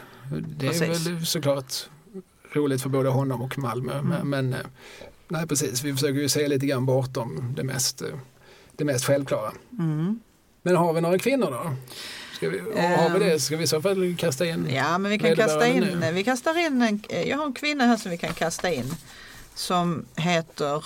[0.59, 1.07] Det är Precis.
[1.07, 1.75] väl såklart
[2.53, 3.99] roligt för både honom och Malmö.
[3.99, 4.09] Mm.
[4.09, 4.67] Men, men eh,
[5.29, 8.09] nej precis, vi försöker ju se lite grann bortom det mest, eh,
[8.77, 9.53] det mest självklara.
[9.79, 10.21] Mm.
[10.63, 11.77] Men har vi några kvinnor då?
[12.39, 12.67] Ska vi, har
[13.11, 13.31] vi Ehm.
[13.31, 14.69] det ska vi i så fall kasta in.
[14.71, 16.13] Ja men vi kan kasta in, nu.
[16.13, 18.95] vi kastar in en, jag har en kvinna här som vi kan kasta in
[19.55, 20.85] som heter,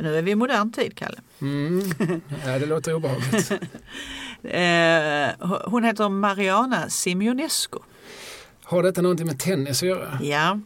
[0.00, 1.18] nu är vi i modern tid Kalle.
[1.40, 1.90] Mm.
[2.46, 3.50] Ja, det låter obehagligt.
[4.44, 7.78] Eh, hon heter Mariana Simionescu.
[8.62, 10.18] Har detta någonting med tennis att göra?
[10.22, 10.60] Ja,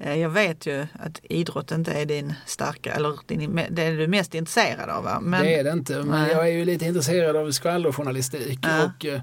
[0.00, 4.34] jag vet ju att idrott inte är din starka, eller din, det är du mest
[4.34, 5.04] intresserad av.
[5.04, 5.20] Va?
[5.20, 6.30] Men, det är det inte, men Nej.
[6.32, 8.58] jag är ju lite intresserad av skvallerjournalistik.
[8.62, 8.84] Ja.
[8.84, 9.20] Och, eh,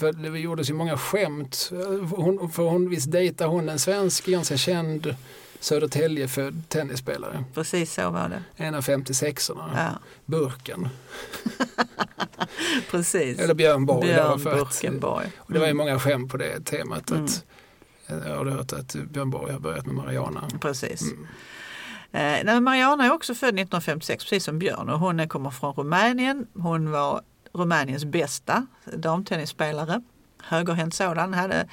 [0.00, 1.70] för det gjordes ju många skämt.
[2.10, 5.14] Hon, för hon, visst dejtar hon en svensk, ganska känd
[5.60, 7.44] Södertälje-född tennisspelare.
[7.54, 8.42] Precis så var det.
[8.56, 9.70] En av 56orna.
[9.76, 10.88] Ja, Burken.
[12.90, 13.38] precis.
[13.38, 14.08] Eller Björn Borg.
[14.08, 15.26] Björn att- Burkenborg.
[15.38, 17.10] Och det var ju många skämt på det temat.
[17.10, 17.26] Mm.
[18.26, 20.48] Jag har hört att Björn Borg har börjat med Mariana.
[20.60, 21.02] Precis.
[22.12, 22.46] Mm.
[22.46, 26.46] Eh, Mariana är också född 1956 precis som Björn och hon kommer från Rumänien.
[26.54, 27.20] Hon var
[27.52, 30.02] Rumäniens bästa damtennisspelare.
[30.42, 31.34] Högerhänt sådan.
[31.34, 31.68] Hade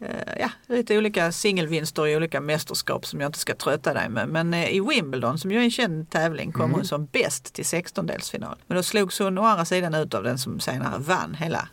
[0.00, 0.08] eh,
[0.40, 4.28] ja, lite olika singelvinster i olika mästerskap som jag inte ska trötta dig med.
[4.28, 6.74] Men eh, i Wimbledon som ju är en känd tävling kom Mm.
[6.74, 8.54] hon som bäst till 16-delsfinal.
[8.66, 11.68] Men då slogs hon å andra sidan ut av den som senare vann hela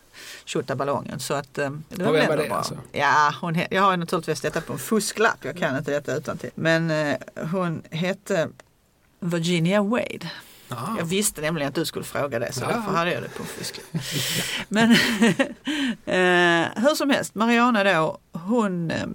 [0.50, 1.20] tjottaballongen.
[1.20, 2.56] Så att eh, det Och var vem det bra.
[2.56, 2.74] alltså?
[2.92, 5.38] Ja, hon, jag har naturligtvis detta på en fusklapp.
[5.44, 6.50] Jag kan inte detta utan till.
[6.54, 7.16] Men eh,
[7.52, 8.48] hon hette
[9.20, 10.30] Virginia Wade.
[10.68, 10.94] Ja.
[10.98, 12.66] Jag visste nämligen att du skulle fråga det så Ja.
[12.68, 13.86] därför hade jag det på en fusklapp.
[14.68, 14.90] Men
[16.06, 19.06] eh, hur som helst, Mariana då, hon eh,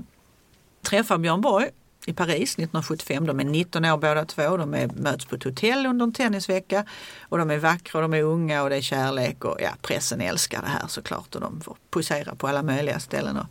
[0.82, 1.70] träffar Björn Borg
[2.06, 3.28] i Paris 1975.
[3.28, 4.58] De är 19 år båda två.
[4.58, 6.86] De är, möts på ett hotell under en tennisvecka.
[7.22, 9.46] Och de är vackra och de är unga och det är kärlek.
[9.46, 11.36] Och ja, pressen älskar det här såklart.
[11.36, 13.46] Och de får posera på alla möjliga ställen och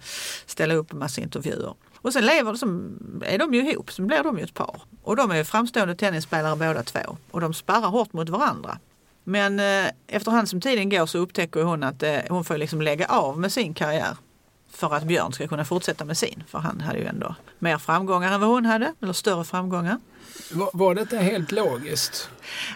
[0.47, 1.75] ställa upp en massa intervjuer.
[1.97, 4.83] Och sen lever de som, är de ju ihop, så blir de ju ett par.
[5.03, 7.17] Och de är ju framstående tennisspelare båda två.
[7.31, 8.79] Och de sparrar hårt mot varandra.
[9.25, 13.07] Men eh, efterhand som tiden går så upptäcker hon att eh, hon får liksom lägga
[13.07, 14.17] av med sin karriär
[14.77, 16.45] för att Björn ska kunna fortsätta med sin.
[16.49, 19.99] För han hade ju ändå mer framgångar än vad hon hade, eller större framgångar.
[20.53, 22.29] Var, var detta helt logiskt?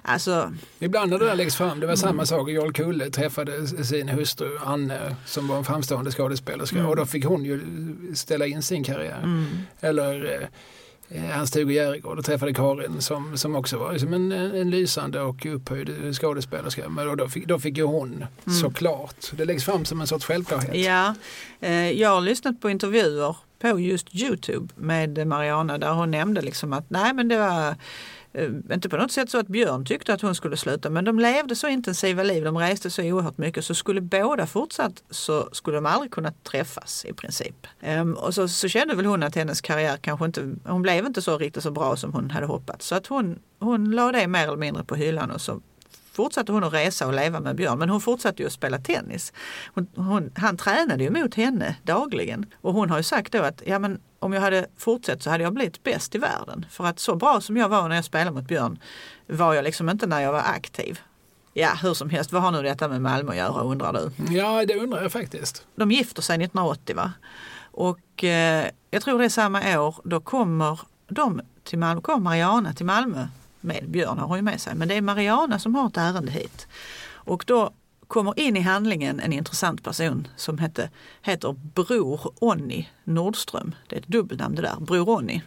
[0.02, 1.88] Alltså, Ibland när det där läggs fram, det Mm.
[1.88, 2.50] var samma sak.
[2.50, 6.88] Jarl Kulle träffade sin hustru Anne som var en framstående skådespelerska Mm.
[6.88, 7.60] och då fick hon ju
[8.14, 9.20] ställa in sin karriär.
[9.22, 9.46] mm,
[9.80, 10.48] Eller
[11.08, 15.46] eh, Hans-Tugo Järegård och träffade Karin som, som också var liksom en, en, lysande och
[15.46, 16.88] upphöjd skådespelerska.
[16.88, 18.58] Men då fick, då fick ju hon Mm.
[18.58, 19.30] såklart.
[19.32, 20.74] Det läggs fram som en sorts självklarhet.
[20.74, 21.14] ja,
[21.60, 26.72] eh, jag har lyssnat på intervjuer på just Youtube med Mariana där hon nämnde liksom
[26.72, 27.74] att nej men det var eh,
[28.32, 31.18] Eh, inte på något sätt så att Björn tyckte att hon skulle sluta men de
[31.18, 35.76] levde så intensiva liv, de reste så oerhört mycket så skulle båda fortsatt så skulle
[35.76, 37.66] de aldrig kunna träffas i princip.
[37.80, 41.22] Ehm, och så, så kände väl hon att hennes karriär kanske inte, hon blev inte
[41.22, 42.86] så riktigt så bra som hon hade hoppats.
[42.86, 45.60] Så att hon, hon la det mer eller mindre på hyllan och så
[46.18, 47.78] fortsatte hon att resa och leva med Björn.
[47.78, 49.32] Men hon fortsatte ju att spela tennis.
[49.74, 52.46] Hon, hon, han tränade ju mot henne dagligen.
[52.60, 55.44] Och hon har ju sagt då att ja, men om jag hade fortsatt så hade
[55.44, 56.66] jag blivit bäst i världen.
[56.70, 58.78] För att så bra som jag var när jag spelade mot Björn
[59.26, 61.00] var jag liksom inte när jag var aktiv.
[61.52, 64.34] Ja, hur som helst, vad har nu detta med Malmö att göra undrar du?
[64.34, 65.66] Ja, det undrar jag faktiskt.
[65.76, 67.12] De gifter sig 1980 va?
[67.60, 72.72] Och eh, jag tror det är samma år, då kommer de till Malmö, kommer Mariana
[72.72, 73.26] till Malmö
[73.60, 76.66] med Björn har ju med sig, men det är Mariana som har ett ärende hit.
[77.10, 77.72] Och då
[78.06, 80.90] kommer in i handlingen en intressant person som hette,
[81.22, 83.74] heter Bror Onni Nordström.
[83.86, 85.42] Det är ett dubbelnamn det där, Bror Onni.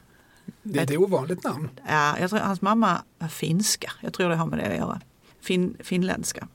[0.63, 1.69] Det är ett ovanligt namn.
[1.87, 3.91] Ja, jag tror hans mamma var finska.
[4.01, 5.01] Jag tror det har med det att göra.
[5.41, 6.47] Fin, finländska.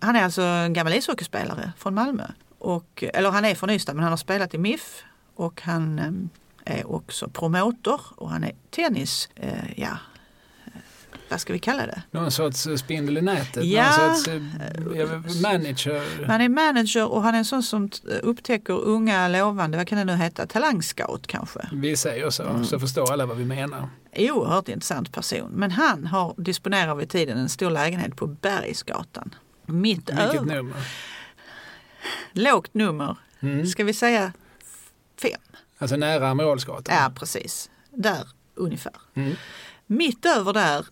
[0.00, 2.24] Han är alltså en gammal ishockeyspelare från Malmö.
[2.58, 5.02] Och, eller han är från Ystad men han har spelat i MIF
[5.34, 9.98] och han eh, är också promotor och han är tennis, eh, ja,
[11.28, 12.02] vad ska vi kalla det?
[12.10, 13.64] Någon sorts eh, spindel i nätet?
[13.64, 14.06] Ja.
[14.06, 16.24] Någon sorts eh, manager?
[16.26, 17.90] Han är manager och han är en sån som
[18.22, 21.68] upptäcker unga lovande, vad kan det nu heta, talangscout kanske?
[21.72, 22.64] Vi säger så, mm.
[22.64, 23.88] så förstår alla vad vi menar.
[24.16, 25.50] Oerhört intressant person.
[25.50, 29.34] Men han har, disponerar vid tiden en stor lägenhet på Bergsgatan.
[29.66, 30.40] Mitt Vilket över.
[30.40, 30.76] nummer?
[32.32, 33.66] Lågt nummer, Mm.
[33.66, 34.32] ska vi säga
[35.22, 35.40] fem?
[35.78, 36.94] Alltså nära Amiralsgatan?
[36.94, 37.70] Ja, precis.
[37.90, 38.92] Där ungefär.
[39.14, 39.34] Mm.
[39.86, 40.86] Mitt över där,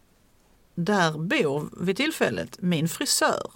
[0.75, 3.51] där bor vid tillfället min frisör.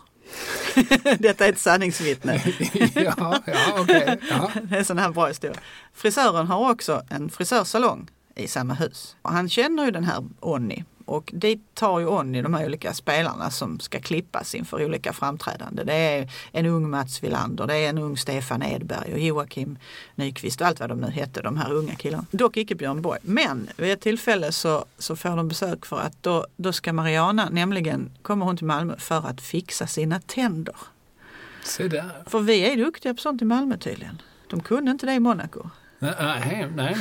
[1.18, 2.42] Detta är ett sanningsvittne.
[2.94, 4.18] ja, ja okej.
[4.30, 4.50] Ja.
[4.62, 5.60] Det är en sån här bra historia.
[5.94, 9.16] Frisören har också en frisörsalong i samma hus.
[9.22, 12.94] Och han känner ju den här Onni och dit tar ju Onni de här olika
[12.94, 15.86] spelarna som ska klippas inför olika framträdanden.
[15.86, 19.78] Det är en ung Mats Wilander, det är en ung Stefan Edberg och Joakim
[20.14, 22.26] Nyqvist och allt vad de nu hette, de här unga killarna.
[22.30, 23.20] Dock icke Björn Borg.
[23.22, 27.48] Men vid ett tillfälle så, så får de besök för att då, då ska Mariana,
[27.50, 30.76] nämligen kommer hon till Malmö för att fixa sina tänder.
[31.62, 32.10] Se där.
[32.26, 34.22] För vi är duktiga på sånt i Malmö tydligen.
[34.50, 35.70] De kunde inte det i Monaco.
[35.98, 36.96] Nej, nej.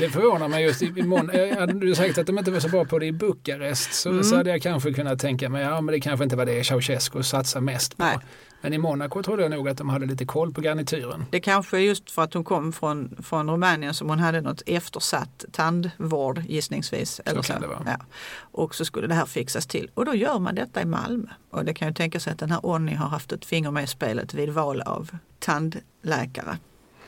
[0.00, 1.58] Det förvånar mig just i imorgon.
[1.58, 4.24] Hade du sagt att de inte var så bra på det i Bukarest så, Mm.
[4.24, 7.22] så hade jag kanske kunnat tänka mig, ja men det kanske inte var det Ceausescu
[7.22, 8.04] satsade mest på.
[8.04, 8.18] Nej.
[8.60, 11.24] Men i Monaco trodde jag nog att de hade lite koll på garnityren.
[11.30, 14.62] Det kanske är just för att hon kom från, från Rumänien som hon hade något
[14.66, 17.20] eftersatt tandvård gissningsvis.
[17.24, 17.52] Eller så.
[17.52, 17.82] vara.
[17.86, 17.96] Ja.
[18.40, 19.90] Och så skulle det här fixas till.
[19.94, 21.28] Och då gör man detta i Malmö.
[21.50, 23.84] Och det kan ju tänka sig att den här Onni har haft ett finger med
[23.84, 26.58] i spelet vid val av tandläkare.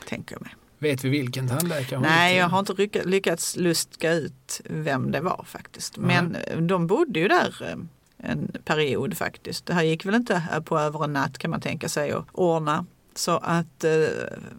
[0.08, 0.54] Tänker jag mig.
[0.82, 5.44] Vet vi vilken tandläkare Nej, jag har inte lyck- lyckats luska ut vem det var
[5.48, 5.96] faktiskt.
[5.96, 7.76] Men eh, de bodde ju där eh,
[8.30, 9.66] en period faktiskt.
[9.66, 12.24] Det här gick väl inte eh, på över en natt kan man tänka sig att
[12.32, 12.86] ordna.
[13.14, 13.92] Så att eh,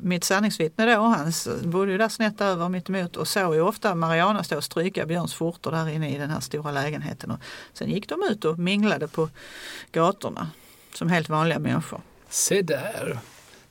[0.01, 3.95] mitt sanningsvittne då, hans bodde ju där snett över mitt emot och såg ju ofta
[3.95, 7.31] Mariana stå och stryka Björns skjortor där inne i den här stora lägenheten.
[7.31, 7.39] Och
[7.73, 9.29] sen gick de ut och minglade på
[9.91, 10.49] gatorna
[10.93, 12.01] som helt vanliga människor.
[12.29, 13.19] Se där.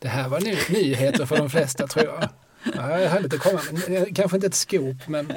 [0.00, 2.28] Det här var ny, nyheter för de flesta tror jag.
[2.76, 4.16] Ja, jag hade att komma med.
[4.16, 5.32] Kanske inte ett skop men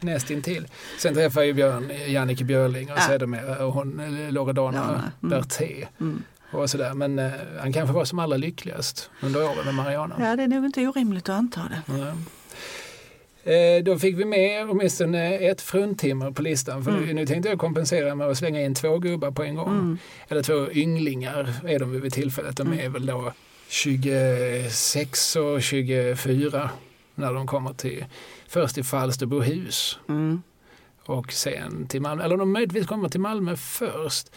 [0.00, 0.68] nästintill.
[0.98, 3.02] Sen träffade jag Björn, Jannike Björling och Ja.
[3.02, 5.30] sedermera och hon Loredana Loredana, mm.
[5.30, 5.86] Berté.
[6.00, 6.22] Mm.
[6.50, 6.94] Och sådär.
[6.94, 10.16] Men eh, han kanske var som allra lyckligast under åren med Mariana.
[10.20, 11.98] Ja, det är nog inte orimligt att anta det.
[11.98, 12.12] Ja.
[13.52, 16.84] Eh, Då fick vi med åtminstone ett fruntimmer på listan.
[16.84, 17.16] För Mm.
[17.16, 19.68] nu tänkte jag kompensera med att slänga in två gubbar på en gång.
[19.68, 19.98] Mm.
[20.28, 22.56] Eller två ynglingar är de vid tillfället.
[22.56, 22.78] De Mm.
[22.78, 23.32] är väl då
[23.68, 26.70] 26 och 24
[27.14, 28.04] när de kommer till
[28.48, 30.42] först till Falsterbohus Mm.
[31.04, 32.24] och sen till Malmö.
[32.24, 34.30] Eller de möjligtvis kommer till Malmö först.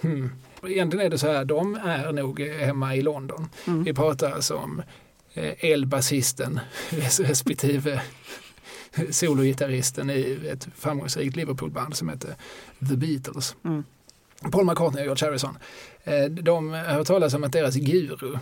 [0.00, 0.30] Hmm.
[0.66, 3.48] Egentligen är det så här, de är nog hemma i London.
[3.66, 3.84] Mm.
[3.84, 4.82] Vi pratar alltså om
[5.34, 6.60] eh, elbasisten
[7.18, 8.02] respektive
[9.10, 12.34] sologitarristen i ett framgångsrikt Liverpoolband som heter
[12.88, 13.56] The Beatles.
[13.64, 13.84] Mm.
[14.52, 15.58] Paul McCartney och George Harrison.
[16.04, 18.36] Eh, De har hört talas om att deras guru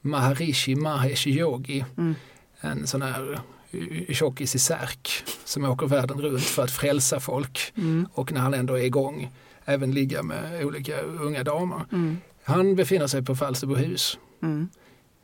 [0.00, 2.14] Maharishi Mahesh Yogi, Mm.
[2.60, 3.40] en sån här
[3.72, 5.08] eh, tjockis i särk
[5.44, 8.08] som åker världen runt för att frälsa folk Mm.
[8.14, 9.30] och när han ändå är igång
[9.64, 11.84] även ligga med olika unga damer.
[11.92, 12.18] Mm.
[12.44, 14.18] Han befinner sig på Falsterbohus.
[14.42, 14.68] Mm.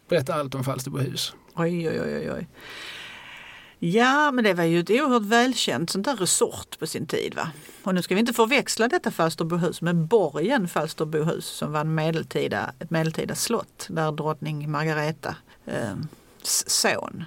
[0.08, 1.34] Berätta allt om Falsterbohus.
[1.54, 2.46] Oj, oj, oj, oj.
[3.78, 7.34] Ja, men det var ju ett oerhört välkänt sånt där resort på sin tid.
[7.34, 7.50] Va?
[7.82, 12.72] Och nu ska vi inte förväxla detta Falsterbohus med borgen Falsterbohus som var en medeltida,
[12.78, 15.36] ett medeltida slott där drottning Margareta
[15.66, 15.96] eh,
[16.42, 17.24] son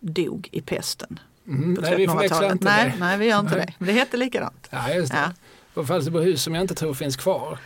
[0.00, 1.18] dog i pesten.
[1.48, 2.52] Mm, nej, vi förväxlar 1300-talet.
[2.52, 3.04] inte nej, det.
[3.04, 3.66] nej, vi gör inte Nej.
[3.66, 3.74] det.
[3.78, 4.68] Men det hette likadant.
[4.70, 5.18] Ja, just det.
[5.18, 5.30] Ja.
[5.74, 7.58] På Falsterbohus som jag inte tror finns kvar.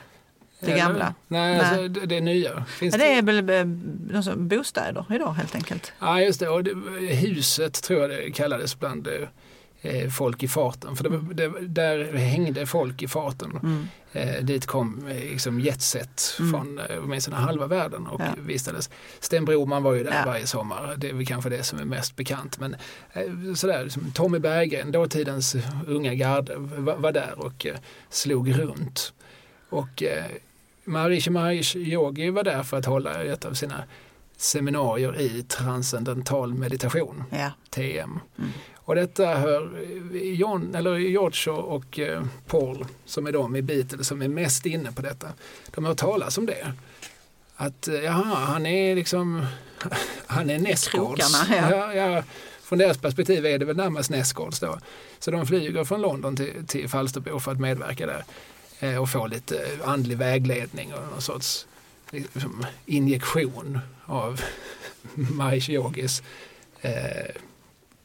[0.60, 0.76] Det Eller?
[0.76, 1.14] gamla?
[1.28, 1.60] Nej, Nej.
[1.60, 2.64] Alltså, det, det är nya.
[2.64, 5.92] Finns Ja, det är väl eh, bostäder idag helt enkelt.
[5.98, 6.48] Ja, just det.
[6.48, 6.74] Och det,
[7.14, 9.08] huset tror jag det kallades bland
[9.82, 10.96] eh, folk i farten.
[10.96, 13.50] För det, det, där hängde folk i farten.
[13.62, 13.88] Mm.
[14.12, 16.52] Eh, dit kom eh, liksom jetset Mm.
[16.52, 18.26] från eh, åtminstone halva världen och Ja.
[18.46, 18.90] vistades.
[19.20, 20.22] Sten Broman var ju där Ja.
[20.26, 20.94] varje sommar.
[20.96, 22.58] Det är väl kanske det som är mest bekant.
[22.60, 22.76] Men
[23.12, 27.76] eh, sådär, liksom, Tommy Berggren, dåtidens unga garde, var, var där och eh,
[28.10, 29.12] slog runt.
[29.68, 30.24] Och eh,
[30.86, 33.84] Maharishi Mahesh Yogi var där för att hålla ett av sina
[34.36, 37.50] seminarier i transcendental meditation, Ja.
[37.70, 38.20] TM.
[38.38, 38.50] Mm.
[38.74, 39.70] Och detta hör
[40.12, 44.92] John, eller George och eh, Paul, som är de i Beatles som är mest inne
[44.92, 45.28] på detta,
[45.74, 46.72] de har hört talas om det.
[47.56, 49.46] Att eh, jaha, han är liksom,
[50.26, 51.46] han är nästgårds.
[51.50, 51.66] ja.
[51.70, 52.22] ja, ja.
[52.62, 54.78] från deras perspektiv är det väl närmast nästgårds då.
[55.18, 58.24] Så de flyger från London till, till Falsterbo för att medverka där
[59.00, 61.66] och få lite andlig vägledning och någon sorts
[62.10, 64.40] liksom, injektion av
[65.14, 66.22] Mahesh Yogis,
[66.80, 67.34] eh,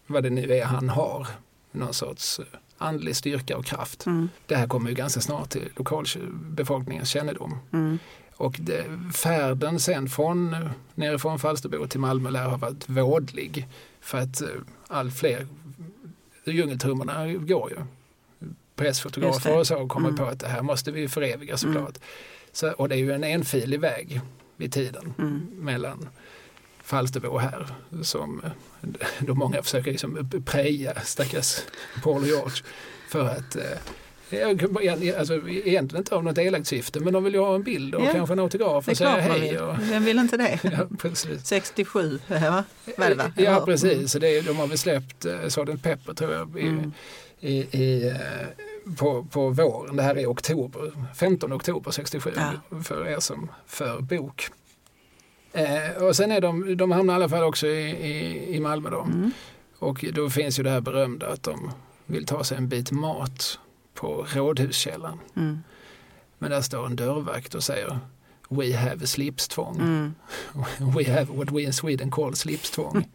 [0.07, 1.27] vad det nu är han har,
[1.71, 2.39] någon sorts
[2.77, 4.05] andlig styrka och kraft.
[4.05, 4.29] Mm.
[4.45, 7.59] Det här kommer ju ganska snart till lokalbefolkningens kännedom.
[7.73, 7.99] Mm.
[8.35, 10.55] Och det, färden sen från
[10.95, 13.67] nerifrån Falsterbo till Malmö lär ha varit vådlig.
[14.01, 14.47] För att eh,
[14.87, 15.47] allt fler
[16.45, 17.77] djungeltrummorna går ju.
[18.85, 20.17] Pressfotografer och så kommer Mm.
[20.17, 21.97] på att det här måste vi föreviga såklart.
[22.51, 24.21] Så, och det är ju en enfilig väg
[24.57, 25.47] vid tiden Mm.
[25.55, 26.09] mellan
[26.83, 27.67] Falsterbo här
[28.01, 28.51] som eh,
[29.19, 31.61] då många försöker liksom preja stackars
[32.03, 32.63] Paul och George
[33.09, 33.63] för att eh,
[35.19, 38.05] Alltså, egentligen inte av något elakt syfte men de vill ju ha en bild och
[38.05, 39.39] Ja, kanske en autograf och säga hej.
[39.41, 39.57] vill.
[39.57, 40.59] Och, Vem vill inte det?
[40.63, 41.45] ja, precis.
[41.45, 42.63] 67, va?
[42.97, 43.31] Var det, va?
[43.37, 43.65] Ja Eller?
[43.65, 45.83] precis, så det är, de har väl släppt uh, Sgt.
[45.83, 46.93] Pepper tror jag i, Mm.
[47.39, 48.15] i, i, eh,
[48.97, 49.95] på, på våren.
[49.95, 52.81] Det här är oktober, 15 oktober 67 Ja.
[52.83, 54.49] för er som för bok.
[55.53, 58.89] Eh, och sen är de, de hamnar i alla fall också i, i, i Malmö
[58.89, 59.01] då.
[59.01, 59.31] Mm.
[59.79, 61.71] Och då finns ju det här berömda att de
[62.05, 63.59] vill ta sig en bit mat
[63.93, 65.19] på Rådhuskällaren.
[65.35, 65.59] Mm.
[66.37, 67.99] Men där står en dörrvakt och säger
[68.49, 69.79] We have a slipstvång.
[69.79, 70.13] Mm.
[70.95, 73.07] We have what we in Sweden call slipstvång.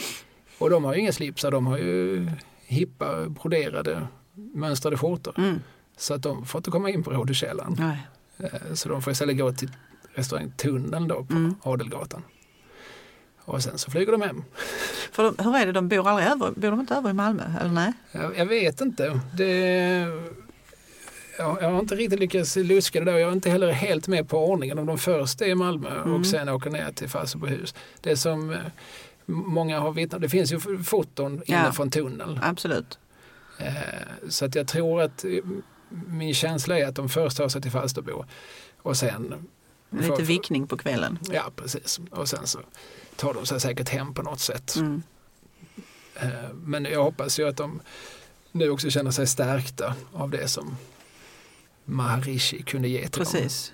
[0.58, 2.30] och de har ju inga slipsar, de har ju
[2.66, 4.06] hippa broderade
[4.54, 5.34] mönstrade skjortor.
[5.38, 5.60] Mm.
[5.96, 7.76] Så att de får inte komma in på Rådhuskällaren.
[7.78, 8.06] Nej.
[8.38, 9.70] Eh, Så de får istället gå till
[10.14, 11.54] restaurang Tunneln då på Mm.
[11.62, 12.22] Adelgatan.
[13.44, 14.44] Och sen så flyger de hem.
[15.12, 17.42] För de, hur är det, de bor aldrig över, bor de inte över i Malmö?
[17.60, 17.92] Eller nej?
[18.12, 19.20] Jag, jag vet inte.
[19.34, 19.50] Det,
[21.38, 23.18] jag, jag har inte riktigt lyckats luska det där.
[23.18, 26.14] Jag är inte heller helt med på ordningen om de först är i Malmö Mm.
[26.14, 27.74] och sen åker ner till Falsterbohus.
[28.00, 28.56] Det som eh,
[29.26, 31.60] många har vittnat det finns ju foton Ja.
[31.60, 32.40] inne från tunneln.
[32.42, 32.98] Absolut.
[33.58, 33.72] Eh,
[34.28, 35.30] Så att jag tror att eh,
[36.08, 38.24] min känsla är att de först tar sig till Falsterbo
[38.82, 39.34] och sen
[39.90, 41.18] Lite För- vickning på kvällen.
[41.32, 42.00] Ja, precis.
[42.10, 42.60] Och sen så
[43.16, 44.76] tar de sig säkert hem på något sätt.
[44.76, 45.02] Mm.
[46.14, 47.80] Eh, Men jag hoppas ju att de
[48.52, 50.76] nu också känner sig stärkta av det som
[51.84, 53.32] Maharishi kunde ge till dem.
[53.32, 53.72] Precis.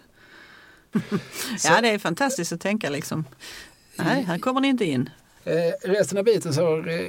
[1.59, 3.25] Så- Ja, det är fantastiskt att tänka liksom.
[3.97, 5.11] Nej, här kommer ni inte in.
[5.83, 7.07] Resten av Beatles har, eh,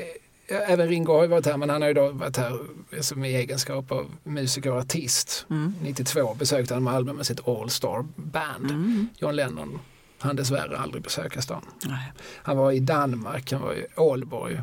[0.48, 2.60] även Ringo har ju varit här men han har ju då varit här
[3.02, 5.46] som i egenskap av musiker och artist.
[5.50, 5.76] Mm.
[5.82, 8.72] 92 besökte han Malmö med sitt All Star Band.
[8.72, 9.08] Mm.
[9.18, 9.80] John Lennon
[10.20, 11.66] han dessvärre aldrig besöka stan.
[11.86, 12.12] Nej.
[12.36, 14.62] Han var i Danmark, han var i Ålborg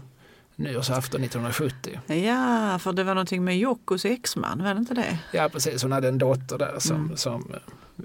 [0.57, 2.01] nyårsafton 1970.
[2.07, 5.19] Ja, för det var någonting med Jockos exman, var det inte det?
[5.33, 7.17] Ja precis, hon hade en dotter där som, Mm.
[7.17, 7.53] som,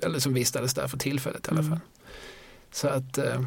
[0.04, 1.72] eller som vistades där för tillfället i alla Mm.
[1.72, 1.80] fall.
[2.72, 3.42] Så att, eh,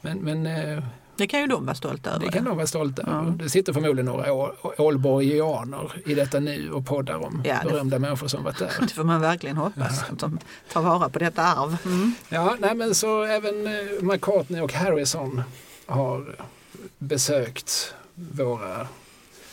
[0.00, 0.84] men, men eh,
[1.20, 2.26] Det kan ju de vara stolta över.
[2.26, 3.12] det kan de vara stolta Ja.
[3.12, 3.30] över.
[3.30, 4.32] Det sitter förmodligen några
[4.78, 8.70] ålborgianer i detta nu och poddar om Ja, det- berömda människor som varit där.
[8.80, 10.38] Det får man verkligen hoppas, att de
[10.72, 11.76] tar vara på detta arv.
[11.84, 12.14] Mm.
[12.28, 15.42] Ja, nej, men så även eh, McCartney och Harrison
[15.86, 16.36] har
[16.98, 18.86] besökt våra,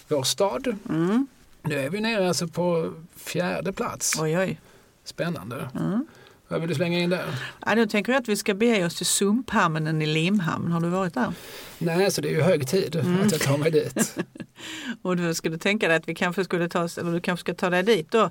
[0.07, 0.75] vår stad.
[0.89, 1.27] Mm.
[1.61, 4.19] Nu är vi nere alltså på fjärde plats.
[4.19, 4.59] Oj, oj.
[5.03, 5.69] Spännande.
[5.79, 6.05] Mm.
[6.47, 7.25] Vad vill du slänga in där?
[7.65, 10.71] Ja, då tänker jag att vi ska bege oss till Sumphamnen i Limhamn.
[10.71, 11.33] Har du varit där?
[11.77, 13.21] Nej, så det är ju hög tid Mm.
[13.25, 14.15] att jag tar mig dit.
[15.01, 17.53] Och då ska du tänka dig att vi kanske skulle ta eller du kanske ska
[17.53, 18.29] ta dig dit då.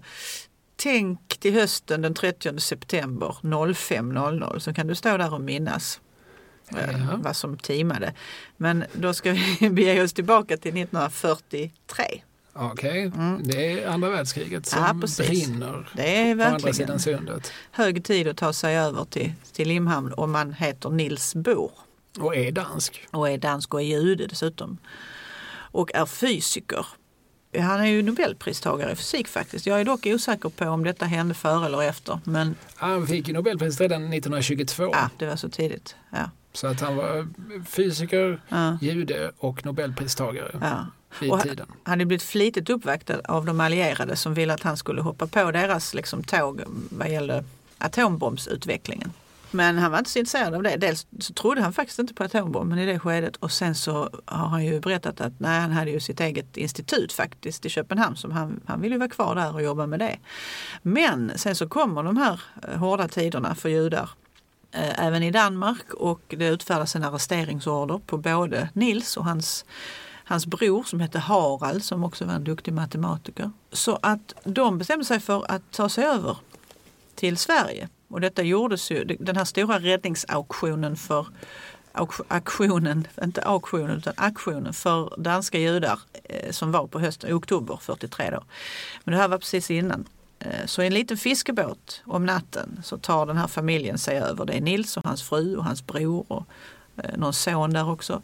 [0.76, 6.00] Tänk till hösten den 30 september 05.00 så kan du stå där och minnas
[6.68, 7.16] eh, Ja.
[7.16, 8.12] vad som timade.
[8.56, 11.70] Men då ska vi bege oss tillbaka till 1943.
[12.58, 13.40] Okej, Mm.
[13.44, 15.28] det är andra världskriget som Ja, precis.
[15.28, 17.52] brinner Det är på andra sidan sundet.
[17.70, 21.70] hög tid att ta sig över till, till Limhamn om man heter Nils Bohr
[22.18, 23.06] Och är dansk.
[23.10, 24.78] och är dansk och är jude dessutom.
[25.72, 26.86] Och är fysiker.
[27.58, 29.66] Han är ju nobelpristagare i fysik faktiskt.
[29.66, 32.20] Jag är dock osäker på om detta hände före eller efter.
[32.24, 34.82] Men Han fick ju Nobelpriset redan 1922.
[34.92, 35.94] ja, det var så tidigt.
[36.10, 37.28] Ja, Så att han var
[37.64, 40.86] fysiker, ja, jude och Nobelpristagare ja.
[41.20, 41.66] Vid tiden.
[41.68, 45.50] Han hade blivit flitigt uppvaktad av de allierade som ville att han skulle hoppa på
[45.50, 47.44] deras liksom, tåg vad gäller
[47.78, 49.12] atombombsutvecklingen.
[49.50, 50.76] Men han var inte så intresserad av det.
[50.76, 54.48] Dels så trodde han faktiskt inte på atombomben i det skedet och sen så har
[54.48, 58.32] han ju berättat att nej, han hade ju sitt eget institut faktiskt i Köpenhamn som
[58.32, 60.16] han, han ville ju vara kvar där och jobba med det.
[60.82, 64.10] Men sen så kommer de här eh, hårda tiderna för judar
[64.72, 69.64] eh, även i Danmark och det utfärdas en arresteringsorder på både Nils och hans
[70.28, 73.50] hans bror som hette Harald som också var en duktig matematiker.
[73.72, 76.36] Så att de bestämde sig för att ta sig över
[77.14, 77.88] till Sverige.
[78.08, 81.26] Och detta gjordes ju, den här stora räddningsauktionen för
[82.28, 88.30] aktionen, inte auktionen utan aktionen för danska judar eh, som var på hösten, oktober 43
[88.30, 88.44] då.
[89.04, 90.04] Men det här var precis innan.
[90.38, 94.44] Eh, så i en liten fiskebåt om natten så tar den här familjen sig över.
[94.44, 96.46] Det är Nils och hans fru och hans bror och
[96.96, 98.22] eh, någon son där också.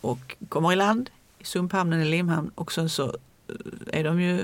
[0.00, 1.10] Och kommer i land
[1.44, 4.40] i sumphamnen i Limhamn och sen så eh, är de ju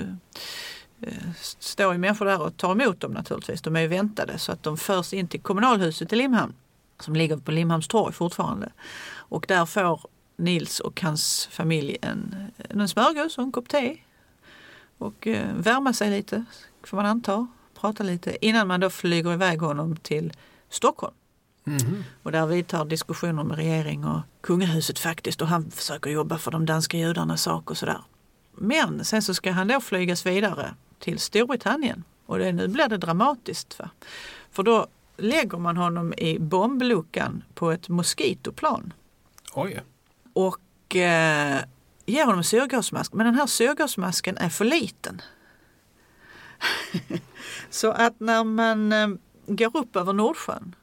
[1.01, 3.63] eh, står ju människor där och tar emot dem naturligtvis.
[3.63, 6.55] De är ju väntade så att de förs in till kommunalhuset i Limhamn
[7.01, 8.73] som ligger på Limhamns torg fortfarande.
[9.13, 10.01] Och där får
[10.37, 13.97] Nils och hans familj en, en smörgås och en kopp te.
[14.99, 16.45] Och eh, värma sig lite,
[16.85, 17.47] får man anta,
[17.81, 20.33] prata lite innan man då flyger iväg honom till
[20.69, 21.15] Stockholm.
[21.67, 22.05] Mm.
[22.23, 26.67] Och där vidtar diskussioner med regering och kungahuset faktiskt och han försöker jobba för de
[26.67, 28.01] danska judarnas sak och sådär.
[28.53, 32.97] Men sen så ska han då flygas vidare till Storbritannien och det, nu blir det
[32.97, 33.79] dramatiskt.
[33.79, 33.91] Va?
[34.51, 34.87] För då
[35.17, 38.93] lägger man honom i bombluckan på ett moskitoplan.
[39.55, 39.83] Oj.
[40.33, 41.61] Och eh,
[42.07, 43.13] ger honom en syrgasmask.
[43.13, 45.23] Men den här syrgasmasken är för liten.
[47.71, 49.09] så att när man eh,
[49.47, 50.75] går upp över Nordsjön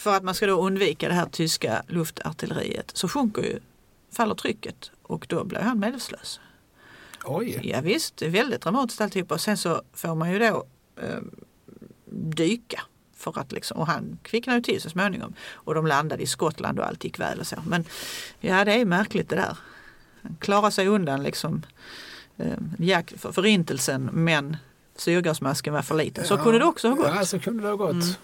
[0.00, 3.58] för att man ska då undvika det här tyska luftartilleriet så sjunker ju,
[4.12, 6.40] faller trycket och då blir han medvetslös.
[7.24, 7.60] Oj.
[7.62, 9.34] Ja, visst, det är väldigt dramatiskt alltihopa.
[9.34, 11.18] Och sen så får man ju då eh,
[12.10, 12.80] dyka.
[13.16, 15.34] För att liksom, och han kvicknade ju till så småningom.
[15.52, 17.56] Och de landade i Skottland och allt gick väl och så.
[17.66, 17.84] Men
[18.40, 19.56] ja, det är märkligt det där.
[20.22, 21.62] Han klarar sig undan liksom
[22.36, 24.56] eh, för förintelsen men
[24.96, 26.24] syrgasmasken var för liten.
[26.24, 27.12] Så ja, kunde det också ha gått.
[27.14, 27.92] Ja, så kunde det ha gått.
[27.92, 28.14] Mm.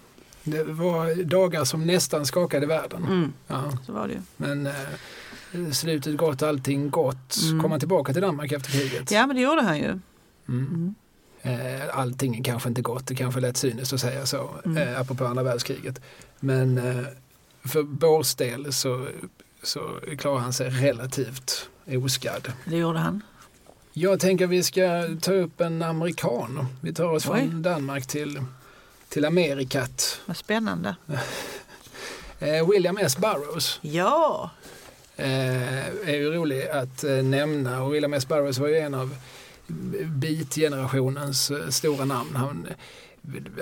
[0.46, 3.04] Det var dagar som nästan skakade världen.
[3.04, 3.32] Mm.
[3.46, 3.72] Ja.
[3.86, 7.36] Så var det Men eh, slutet gott, allting gott.
[7.42, 7.62] Mm.
[7.62, 9.10] Kom han tillbaka till Danmark efter kriget?
[9.10, 9.84] Ja, men det gjorde han ju.
[9.84, 10.00] Mm.
[10.48, 10.94] mm.
[11.42, 14.76] Eh, allting är kanske inte gott, det kanske är lätt cyniskt att säga så, mm.
[14.76, 16.00] eh, apropå andra världskriget.
[16.40, 17.04] Men eh,
[17.64, 19.06] för Bors del så,
[19.62, 19.80] så
[20.18, 22.52] klarar han sig relativt oskadd.
[22.64, 23.22] Det gjorde han.
[23.92, 26.66] Jag tänker vi ska ta upp en amerikan.
[26.80, 27.50] Vi tar oss Oj.
[27.50, 28.40] från Danmark till,
[29.08, 30.20] till Amerikat.
[30.26, 30.96] Vad spännande.
[32.38, 33.16] Eh, William S.
[33.16, 33.78] Burroughs.
[33.82, 34.50] Ja.
[35.16, 38.28] Eh, är ju rolig att eh, nämna och William S.
[38.28, 39.16] Burroughs var ju en av
[40.04, 42.36] beat-generationens stora namn.
[42.36, 42.66] Han,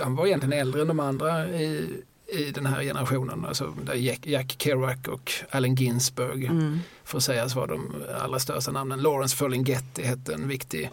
[0.03, 3.45] han var egentligen äldre än de andra i, i den här generationen.
[3.45, 6.81] Alltså Jack, Jack Kerouac och Allen Ginsberg mm.
[7.05, 9.03] får sägas vara de allra största namnen.
[9.03, 10.91] Lawrence Ferlinghetti hette en viktig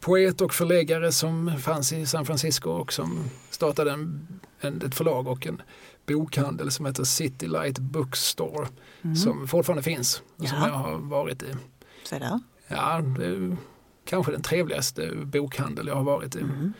[0.00, 4.28] poet och förläggare som fanns i San Francisco och som startade en,
[4.60, 5.62] en, ett förlag och en
[6.06, 8.68] bokhandel som heter City Light Bookstore
[9.02, 9.16] mm.
[9.16, 11.54] som fortfarande finns och som jag har varit i.
[12.04, 12.40] Så där.
[12.68, 13.56] Ja, det
[14.04, 16.40] kanske den trevligaste bokhandel jag har varit i.
[16.40, 16.72] Mm.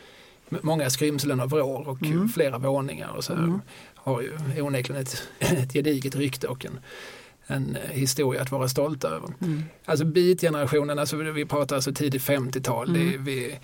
[0.48, 2.28] Många skrymslen av vrår och mm.
[2.28, 3.60] flera våningar och så mm.
[3.94, 6.80] har ju onekligen ett, ett gediget rykte och en,
[7.46, 9.30] en historia att vara stolt över.
[9.40, 9.62] Mm.
[9.84, 13.24] Alltså beat-generationen, alltså vi pratar alltså tidigt 50-tal, mm.
[13.24, 13.58] det,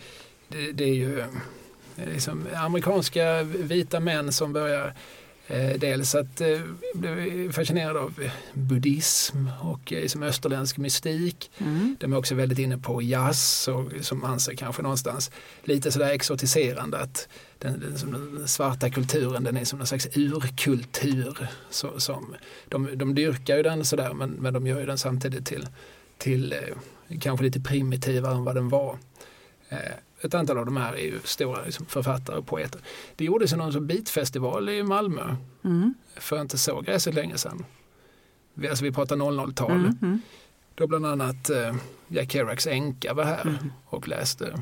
[0.48, 1.24] det, det, är ju
[2.06, 4.94] liksom amerikanska vita män som börjar
[5.50, 6.60] Eh, dels att eh,
[6.94, 11.50] bli fascinerad av buddhism och eh, som österländsk mystik.
[11.58, 11.96] Mm.
[12.00, 15.30] De är också väldigt inne på jazz och som anser kanske någonstans
[15.64, 17.28] lite sådär exotiserande att
[17.58, 21.48] den, den, den, svarta kulturen den är som någon slags urkultur.
[21.70, 22.34] Så, som,
[22.68, 25.68] de, de dyrkar ju den sådär men, men de gör ju den samtidigt till,
[26.18, 28.98] till eh, kanske lite primitivare än vad den var.
[30.22, 32.80] Ett antal av de här är ju stora liksom, författare och poeter.
[33.16, 35.94] Det gjordes någon som beatfestival i Malmö mm.
[36.16, 37.64] för inte så gräsligt länge sedan.
[38.54, 39.70] Vi, alltså vi pratar 00-tal.
[39.70, 40.20] Mm, mm.
[40.74, 41.74] Då bland annat eh,
[42.08, 43.72] Jack Kerouacs änka var här mm.
[43.86, 44.60] och läste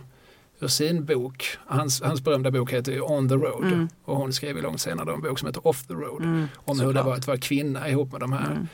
[0.61, 1.45] ur sin bok.
[1.67, 3.89] Hans, hans berömda bok heter On the Road mm.
[4.05, 6.23] och hon skrev långt senare en bok som heter Off the Road.
[6.23, 8.67] Mm, om hur det var att vara kvinna ihop med de här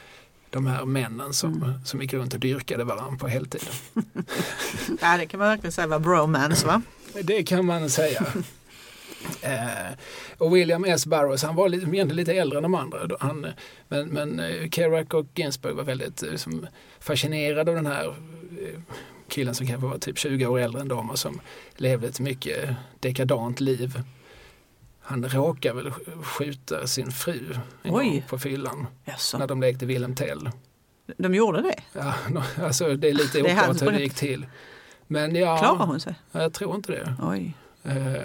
[0.54, 1.84] de här männen som, mm.
[1.84, 3.62] som gick runt och dyrkade varandra på heltid.
[5.00, 6.82] ja, det kan man verkligen säga var bromance va?
[7.22, 8.26] Det kan man säga.
[9.42, 9.92] eh,
[10.38, 11.06] och William S.
[11.06, 12.98] Burroughs, han var lite, egentligen lite äldre än de andra.
[13.20, 13.46] Han,
[13.88, 16.66] men men eh, Kerouac och Ginsberg var väldigt liksom,
[17.00, 18.80] fascinerade av den här eh,
[19.28, 21.40] killen som kanske var typ 20 år äldre än dem och som
[21.76, 24.02] levde ett mycket dekadant liv
[25.06, 25.92] han råkade väl
[26.22, 27.40] skjuta sin fru
[28.28, 29.38] på fyllan Jaså.
[29.38, 30.50] när de lekte Wilhelm Tell.
[31.16, 31.82] De gjorde det?
[31.92, 32.14] Ja,
[32.62, 34.46] alltså det är lite oklart hur det gick till.
[35.06, 36.14] Men ja, Klarar hon sig?
[36.32, 37.14] Jag tror inte det.
[37.22, 37.54] Oj.
[37.86, 38.22] Uh,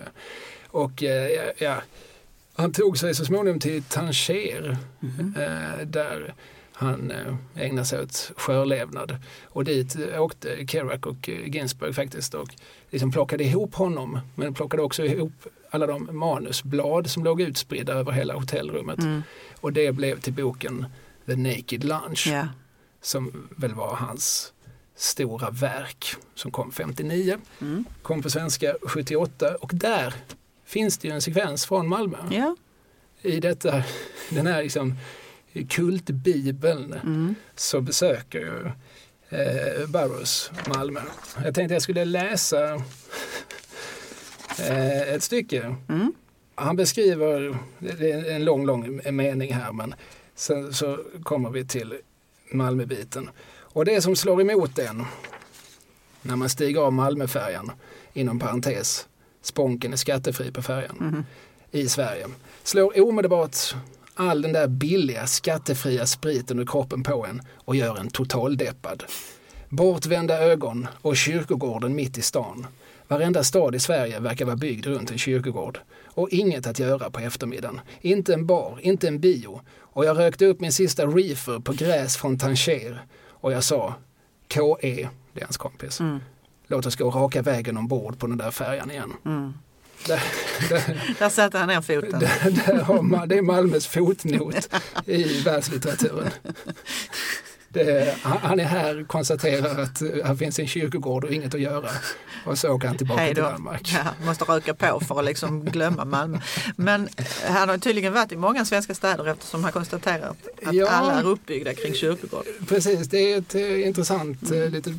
[0.67, 1.09] och uh,
[1.57, 1.81] ja,
[2.53, 6.33] han tog sig så småningom till Tanger mm uh, där
[6.73, 7.13] han
[7.55, 9.17] ägnade sig åt sjölevnad.
[9.45, 12.49] Och dit åkte Kerouac och Ginsberg faktiskt och
[12.89, 15.33] liksom plockade ihop honom men plockade också ihop
[15.69, 18.99] alla de manusblad som låg utspridda över hela hotellrummet.
[18.99, 19.21] Mm.
[19.59, 20.85] Och det blev till boken
[21.25, 22.47] The Naked Lunch Ja.
[23.01, 24.53] som väl var hans
[24.95, 26.05] stora verk
[26.35, 27.85] som kom 59, Mm.
[28.01, 30.13] kom på svenska 78 och där
[30.65, 32.17] finns det ju en sekvens från Malmö.
[32.31, 32.55] Ja.
[33.21, 33.83] I detta,
[34.29, 34.95] den här liksom
[35.69, 37.35] kultbibeln Mm.
[37.55, 38.65] så besöker ju
[39.39, 41.01] eh, Burroughs Malmö.
[41.43, 42.81] Jag tänkte jag skulle läsa
[45.15, 45.75] ett stycke.
[45.89, 46.13] Mm.
[46.55, 49.95] Han beskriver, det är en lång, lång mening här, men
[50.35, 51.93] sen så kommer vi till
[52.51, 53.29] Malmöbiten.
[53.57, 55.05] Och det som slår emot en
[56.21, 57.71] när man stiger av Malmöfärjan,
[58.13, 59.07] inom parentes,
[59.41, 61.25] Spånken är skattefri på färjan Mhm.
[61.71, 62.27] i Sverige,
[62.63, 63.57] slår omedelbart
[64.13, 69.03] all den där billiga skattefria spriten ur kroppen på en och gör en totaldeppad.
[69.69, 72.67] Bortvända ögon och kyrkogården mitt i stan.
[73.09, 75.79] Varenda stad i Sverige verkar vara byggd runt en kyrkogård.
[76.05, 77.81] Och inget att göra på eftermiddagen.
[78.01, 79.61] Inte en bar, inte en bio.
[79.79, 83.01] Och jag rökte upp min sista reefer på gräs från Tanger.
[83.29, 83.93] Och jag sa,
[84.53, 86.19] KE, det är hans kompis, Mm.
[86.67, 89.13] låt oss gå raka vägen ombord på den där färjan igen.
[89.25, 89.53] Mm.
[90.07, 90.21] Där,
[90.69, 92.19] där, Där satte han ner foten.
[92.19, 94.69] där, där har man, det är Malmös fotnot
[95.05, 96.29] i världslitteraturen.
[97.73, 101.89] Det, han är här, konstaterar att eh, här finns en kyrkogård och inget att göra.
[102.45, 103.35] Och så åker han tillbaka till.
[103.35, 103.93] Danmark.
[103.93, 106.39] Ja, måste röka på för att liksom glömma Malmö.
[106.75, 107.09] Men
[107.47, 110.29] han har tydligen varit i många svenska städer eftersom han konstaterat
[110.65, 110.89] att Ja.
[110.89, 112.45] alla är uppbyggda kring kyrkogård.
[112.67, 114.63] Precis, det är ett eh, intressant, Mm.
[114.63, 114.93] eh, lite,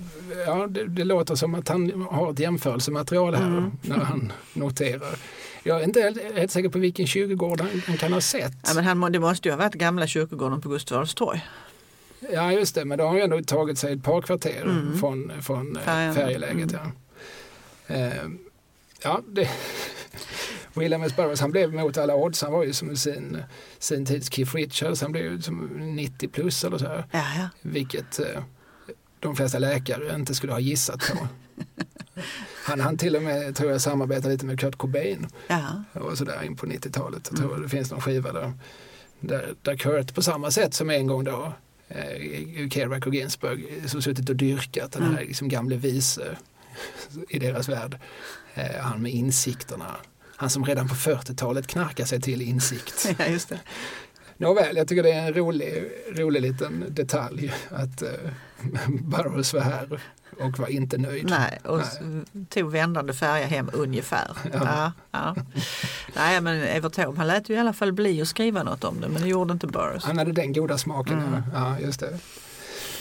[0.46, 3.70] ja, det, det låter som att han har ett jämförelsematerial här Mm.
[3.82, 5.14] när han noterar.
[5.62, 8.52] Jag är inte helt, säker på vilken kyrkogård han, han kan ha sett.
[8.66, 11.46] Ja, men han, det måste ju ha varit gamla kyrkogården på Gustav Adolfs torg.
[12.32, 14.98] Ja just det, men då har ju ändå tagit sig ett par kvarter Mm.
[14.98, 16.72] från, från eh, färjeläget.
[16.72, 16.88] Mm.
[17.86, 18.24] Ja, eh,
[19.02, 19.48] ja det,
[20.74, 21.16] William S.
[21.16, 22.42] Burroughs han blev mot alla odds.
[22.42, 23.42] Han var ju som sin,
[23.78, 25.02] sin tids Keith Richards.
[25.02, 25.66] Han blev ju som
[25.96, 27.04] 90 plus eller så här.
[27.10, 27.48] Ja, ja.
[27.62, 28.42] Vilket eh,
[29.20, 31.28] de flesta läkare inte skulle ha gissat på.
[32.66, 35.84] Han han till och med, tror jag, samarbetade lite med Kurt Cobain ja.
[36.00, 37.28] och sådär in på 90-talet.
[37.30, 37.50] Jag Mm.
[37.50, 38.52] tror det finns någon skiva där,
[39.20, 41.52] där, där Kurt på samma sätt som en gång då
[41.91, 45.26] eh, Kerouac och Ginsberg som suttit och dyrkat den här Mm.
[45.28, 46.36] liksom gamle vise
[47.28, 47.99] i deras värld.
[48.55, 49.97] Eh, han med insikterna.
[50.36, 53.09] Han som redan på 40-talet knarkade sig till insikt.
[53.18, 53.61] ja, just det.
[54.36, 55.84] Nåväl, jag tycker det är en rolig,
[56.16, 58.09] rolig liten detalj att eh,
[58.88, 60.01] Burroughs var här
[60.41, 61.30] och var inte nöjd.
[61.30, 61.99] Nej, och s-
[62.49, 64.28] tog vändande färja hem ungefär.
[64.53, 64.93] Ja.
[65.11, 65.34] Ja,
[66.16, 69.01] Nej, men Evert Taube, han lät ju i alla fall bli att skriva något om
[69.01, 70.05] det, men det gjorde inte Burroughs.
[70.05, 71.18] Han hade den goda smaken.
[71.18, 71.43] Mm.
[71.55, 72.18] Ja, just det.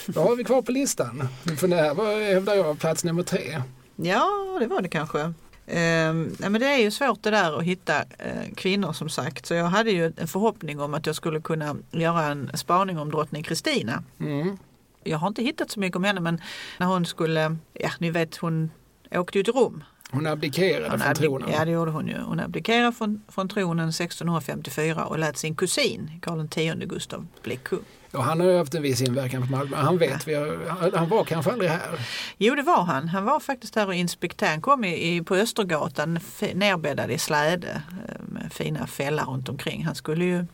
[0.05, 1.27] Vad har vi kvar på listan?
[1.57, 3.61] För det här var, hävdar jag, plats nummer tre.
[3.95, 5.33] Ja, det var det kanske.
[5.67, 9.45] Ehm, nej, men det är ju svårt det där att hitta eh, kvinnor som sagt.
[9.45, 13.11] Så jag hade ju en förhoppning om att jag skulle kunna göra en spaning om
[13.11, 14.03] drottning Kristina.
[14.19, 14.57] Mm.
[15.03, 16.41] Jag har inte hittat så mycket om henne men
[16.77, 18.71] när hon skulle, ja ni vet hon
[19.11, 19.83] åkte ju till Rom.
[20.11, 21.49] Hon abdikerade Hon från abdi- tronen.
[21.53, 22.17] Ja det gjorde hon ju.
[22.21, 27.79] Hon abdikerade från, från tronen 1654 och lät sin kusin Karl X Gustav bli kung.
[28.13, 29.77] Och han har ju haft en viss inverkan på Malmö.
[29.77, 31.99] Han vet, vi har, han- var kanske aldrig här.
[32.37, 33.07] Jo det var han.
[33.07, 34.53] Han var faktiskt här och inspekterade.
[34.53, 36.19] Han kom i, i, på Östergatan
[36.53, 39.85] nerbäddad i släde eh, med fina fällar runt omkring.
[39.85, 40.45] Han skulle ju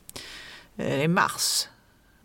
[0.77, 1.67] eh, i mars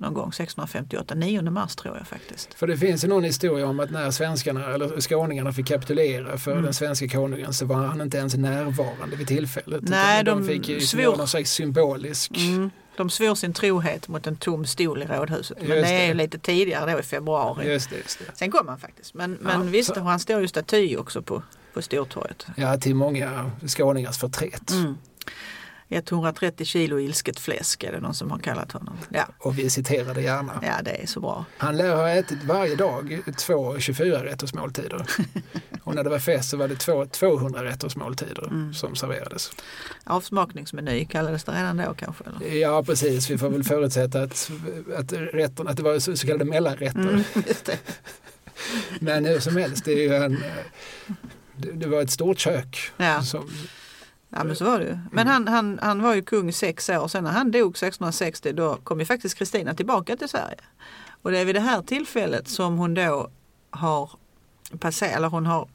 [0.00, 2.54] någon gång 1658, 9 mars tror jag faktiskt.
[2.54, 6.50] För det finns ju någon historia om att när svenskarna, eller skåningarna fick kapitulera för
[6.52, 6.64] Mm.
[6.64, 9.82] den svenska konungen så var han inte ens närvarande vid tillfället.
[9.82, 12.30] Nej, Utan de fick ju svor- någon slags symbolisk.
[12.36, 12.70] Mm.
[12.96, 15.58] De svor sin trohet mot en tom stol i rådhuset.
[15.60, 17.72] Men Just det är ju lite tidigare då i februari.
[17.72, 18.24] Just det, just det.
[18.34, 19.14] Sen kom han faktiskt.
[19.14, 21.42] Men, men Ja, visst, så- han står ju staty också på,
[21.74, 22.46] på Stortorget.
[22.56, 24.70] Ja, till många skåningars förtret.
[24.70, 24.94] Mm.
[25.90, 28.96] 130 kilo ilsket fläsk är det någon som har kallat honom.
[29.10, 30.60] Ja, Och vi citerar det gärna.
[30.62, 31.44] ja det är så bra.
[31.58, 35.06] Han lär ha ätit varje dag två 24 rätters måltider.
[35.82, 38.74] Och när det var fest så var det två 200 rätters måltider Mm.
[38.74, 39.50] som serverades.
[40.04, 42.24] Avsmakningsmeny kallades det redan då kanske?
[42.24, 42.56] Eller?
[42.56, 44.50] Ja precis, vi får väl förutsätta att,
[44.96, 47.00] att, rätterna, att det var så, så kallade mellanrätter.
[47.00, 47.22] Mm.
[49.00, 50.42] Men hur som helst, det, är ju en,
[51.56, 52.90] det, det var ett stort kök.
[52.96, 53.22] Ja.
[53.22, 53.50] Som,
[54.30, 54.98] Ja men så var det ju.
[55.12, 57.08] Men han, han, han var ju kung sex år.
[57.08, 60.58] Sen när han dog 1660 då kom ju faktiskt Kristina tillbaka till Sverige.
[61.22, 63.30] Och det är vid det här tillfället som hon då
[63.70, 64.10] har
[64.78, 65.68] passerat, eller hon har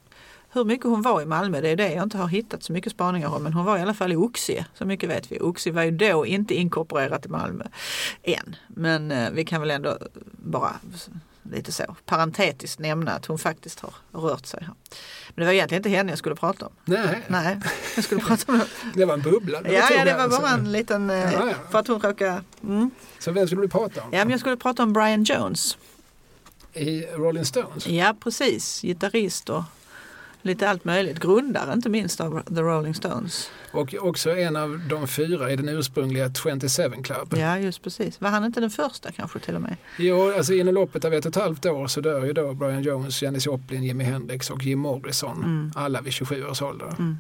[0.55, 2.91] hur mycket hon var i Malmö, det är det jag inte har hittat så mycket
[2.91, 3.43] spaningar om.
[3.43, 5.39] Men hon var i alla fall i Oxie, så mycket vet vi.
[5.39, 7.65] Oxie var ju då inte inkorporerat i Malmö
[8.23, 8.55] än.
[8.67, 9.97] Men eh, vi kan väl ändå
[10.31, 10.75] bara
[11.51, 14.59] lite så parentetiskt nämna att hon faktiskt har rört sig.
[14.61, 14.73] här.
[15.29, 16.71] Men det var egentligen inte henne jag skulle prata om.
[16.85, 17.59] Nej, Nej,
[17.95, 18.61] jag skulle prata om
[18.93, 19.61] det var en bubbla.
[19.71, 21.53] Ja, tog ja, det var bara en liten, eh, Ja, ja.
[21.71, 22.43] för att hon råkade...
[22.63, 22.91] Mm.
[23.19, 24.09] Så vem skulle du prata om?
[24.11, 25.77] Ja, men jag skulle prata om Brian Jones.
[26.73, 27.87] I Rolling Stones?
[27.87, 28.81] Ja, precis.
[28.81, 29.63] Gitarrist och
[30.45, 31.19] lite allt möjligt.
[31.19, 33.49] Grundare inte minst av The Rolling Stones.
[33.71, 36.59] Och också en av de fyra i den ursprungliga 27
[37.03, 37.33] Club.
[37.37, 38.21] Ja, just precis.
[38.21, 39.75] Var han inte den första kanske till och med?
[39.97, 42.83] Jo, alltså inom loppet av ett och ett halvt år så dör ju då Brian
[42.83, 45.37] Jones, Janis Joplin, Jimi Hendrix och Jim Morrison.
[45.43, 45.71] Mm.
[45.75, 46.95] Alla vid 27 års ålder.
[46.99, 47.17] Mm.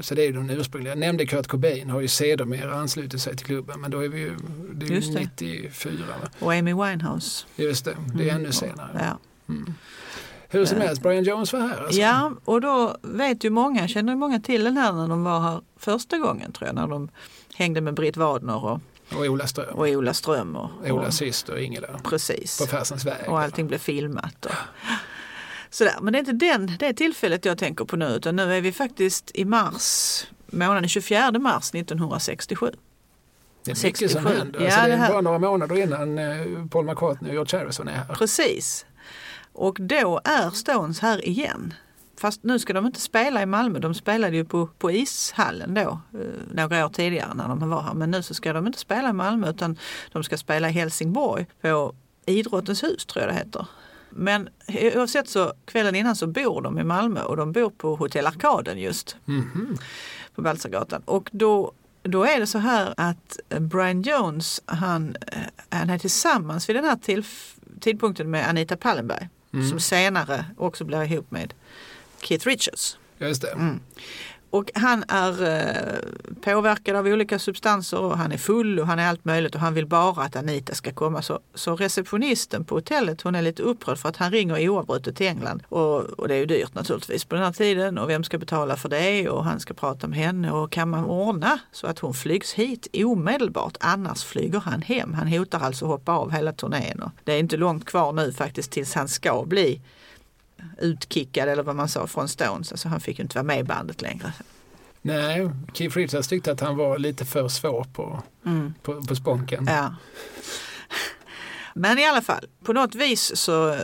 [0.00, 0.90] Så det är ju de ursprungliga.
[0.92, 4.18] Jag nämnde Kurt Cobain har ju sedermera anslutit sig till klubben men då är vi
[4.20, 4.32] ju,
[4.74, 5.20] det är ju Just det.
[5.20, 5.92] 94.
[6.22, 6.28] Va?
[6.38, 7.46] Och Amy Winehouse.
[7.56, 8.36] Just det, det är Mm.
[8.42, 8.90] ännu senare.
[8.94, 9.18] Ja.
[9.54, 9.74] Mm.
[10.48, 12.00] Hur som helst, Brian Jones var här alltså.
[12.00, 15.40] ja, och då vet ju många, känner ju många till den här när de var
[15.40, 16.74] här första gången tror jag.
[16.74, 17.08] När de
[17.54, 18.80] hängde med Britt Wadner och,
[19.16, 19.74] Och Ola Ström.
[19.74, 20.56] och Ola Ström.
[20.56, 21.88] Och, och, Olas syster Ingela.
[22.04, 22.58] Precis.
[22.60, 23.28] På Farsens väg.
[23.28, 24.46] Och allting blev filmat.
[24.46, 24.52] Och,
[25.70, 25.94] sådär.
[26.02, 28.72] Men det är inte den, det tillfället jag tänker på nu utan nu är vi
[28.72, 32.70] faktiskt i mars, månaden 24 mars 1967.
[33.64, 34.38] Det är mycket som 67.
[34.38, 34.60] händer.
[34.60, 37.58] Ja, alltså, det det är här- bara några månader innan eh, Paul McCartney och George
[37.58, 38.14] Harrison är här.
[38.14, 38.85] Precis.
[39.58, 41.74] Och då är Stones här igen.
[42.20, 43.78] Fast nu ska de inte spela i Malmö.
[43.78, 46.20] De spelade ju på, på ishallen då eh,
[46.54, 47.94] några år tidigare när de var här.
[47.94, 49.78] Men nu så ska de inte spela i Malmö utan
[50.12, 51.94] de ska spela i Helsingborg på
[52.26, 53.66] Idrottens hus tror jag det heter.
[54.10, 54.48] Men
[54.94, 58.78] oavsett så kvällen innan så bor de i Malmö och de bor på Hotell Arkaden
[58.78, 59.76] just Mhm.
[60.34, 61.02] på Baltzargatan.
[61.04, 65.38] Och då, då är det så här att Brian Jones han, eh,
[65.68, 69.68] han är tillsammans vid den här tillf- tidpunkten med Anita Pallenberg Mm.
[69.68, 71.54] som senare också blir ihop med
[72.20, 72.98] Keith Richards.
[73.18, 73.48] Just det.
[73.52, 73.80] Mm.
[74.56, 75.98] Och han är eh,
[76.40, 79.74] påverkad av olika substanser och han är full och han är allt möjligt och han
[79.74, 81.22] vill bara att Anita ska komma.
[81.22, 85.26] Så, så receptionisten på hotellet hon är lite upprörd för att han ringer oavbrutet till
[85.26, 85.62] England.
[85.68, 88.76] Och, och det är ju dyrt naturligtvis på den här tiden och vem ska betala
[88.76, 92.14] för det och han ska prata med henne och kan man ordna så att hon
[92.14, 95.14] flygs hit omedelbart annars flyger han hem.
[95.14, 98.70] Han hotar alltså hoppa av hela turnén och det är inte långt kvar nu faktiskt
[98.70, 99.80] tills han ska bli
[100.78, 102.72] utkickad eller vad man sa från Stones.
[102.72, 104.32] Alltså han fick ju inte vara med i bandet längre.
[105.02, 108.74] Nej, Keith Richards tyckte att han var lite för svår på, Mm.
[108.82, 109.66] på, på sponken.
[109.70, 109.94] Ja.
[111.78, 113.76] Men i alla fall, på något vis så,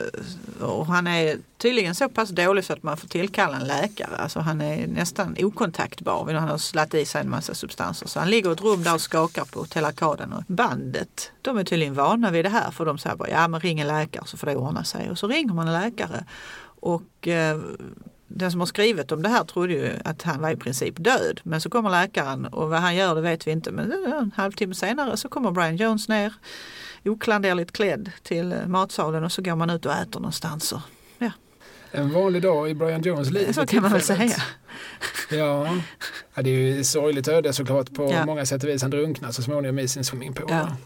[0.60, 4.16] och han är tydligen så pass dålig så att man får tillkalla en läkare.
[4.16, 8.06] Alltså han är nästan okontaktbar han har slatt i sig en massa substanser.
[8.08, 11.58] Så han ligger i ett rum där och skakar på Hotell Arkaden och bandet, de
[11.58, 14.24] är tydligen vana vid det här för de säger bara ja men ring en läkare
[14.26, 15.10] så får det ordna sig.
[15.10, 16.24] Och så ringer man en läkare
[16.82, 17.58] och eh,
[18.28, 21.40] den som har skrivit om det här trodde ju att han var i princip död.
[21.42, 23.70] Men så kommer läkaren och vad han gör det vet vi inte.
[23.70, 26.32] Men en halvtimme senare så kommer Brian Jones ner
[27.04, 30.72] oklanderligt klädd till eh, matsalen och så går man ut och äter någonstans.
[30.72, 30.80] Och,
[31.94, 33.52] En vanlig dag i Brian Jones liv.
[33.52, 34.32] så kan man väl säga.
[35.30, 35.76] Ja.
[36.34, 38.26] ja, det är ju sorgligt öde såklart på Ja.
[38.26, 38.82] många sätt och vis.
[38.82, 40.46] Han drunknade så småningom i sin swimmingpool.
[40.50, 40.76] Ja.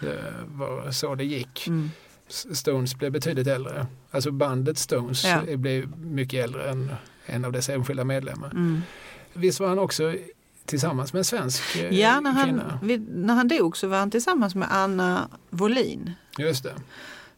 [0.00, 1.66] Det var så det gick.
[1.66, 1.90] Mm.
[2.28, 3.86] Stones blev betydligt äldre.
[4.10, 5.56] Alltså bandet Stones Ja.
[5.56, 6.90] blev mycket äldre än
[7.26, 8.50] en av dess enskilda medlemmar.
[8.50, 8.82] Mm.
[9.32, 10.14] Visst var han också
[10.64, 12.78] tillsammans med en svensk eh, Ja, när han, kvinna?
[12.82, 16.74] vid, när han dog så var han tillsammans med Anna Wolin Just det.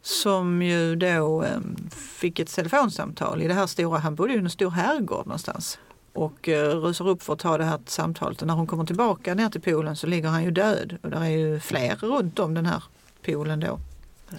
[0.02, 1.58] som ju då eh,
[1.90, 5.78] fick ett telefonsamtal i det här stora, han bodde i en stor herrgård någonstans
[6.12, 9.34] och eh, rusar upp för att ta det här samtalet och när hon kommer tillbaka
[9.34, 12.54] ner till poolen så ligger han ju död och det är ju fler runt om
[12.54, 12.82] den här
[13.26, 13.78] poolen då.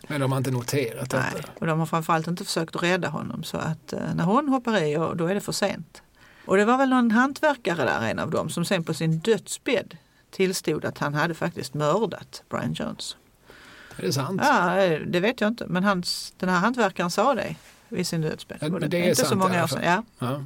[0.08, 1.24] Men de har inte noterat detta.
[1.34, 4.50] Nej, och de har framförallt inte försökt att rädda honom så att eh, när hon
[4.50, 6.02] hoppar i då är det för sent.
[6.46, 9.98] Och det var väl någon hantverkare där, en av dem, som sen på sin dödsbädd
[10.32, 13.16] tillstod att han hade faktiskt mördat Brian Jones.
[13.98, 14.42] Är det sant?
[14.44, 17.56] Ja, eh, det vet jag inte, men hans, den här hantverkaren sa det
[17.90, 18.58] vid sin dödsbädd.
[18.62, 19.84] Ja, Och det är inte sant så många år sedan.
[19.84, 20.04] Ja.
[20.20, 20.44] Ja.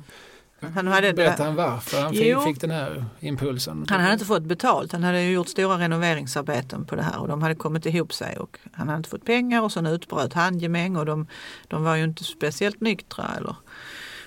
[0.60, 2.42] Han, hade, Berättar han varför han fick, Jo.
[2.42, 3.86] fick den här impulsen?
[3.90, 4.92] han hade inte fått betalt.
[4.92, 8.60] Han hade gjort stora renoveringsarbeten på det här och de hade kommit ihop sig och
[8.74, 11.28] han hade inte fått pengar och sen utbröt handgemäng och de,
[11.68, 13.56] de var ju inte speciellt nyktra eller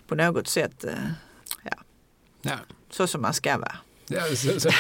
[0.07, 0.93] på något sätt eh,
[2.43, 2.57] Ja.
[2.91, 3.77] så som man ska vara.
[4.09, 4.71] Ja, så, så,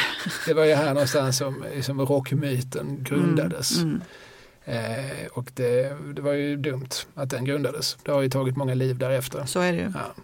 [0.46, 3.76] det var ju här någonstans som, som rockmyten grundades.
[3.78, 4.00] Mm,
[4.64, 7.96] Eh, och det, det var ju dumt att den grundades.
[8.02, 9.44] Det har ju tagit många liv därefter.
[9.46, 9.92] så är det ju.
[9.94, 10.22] Ja.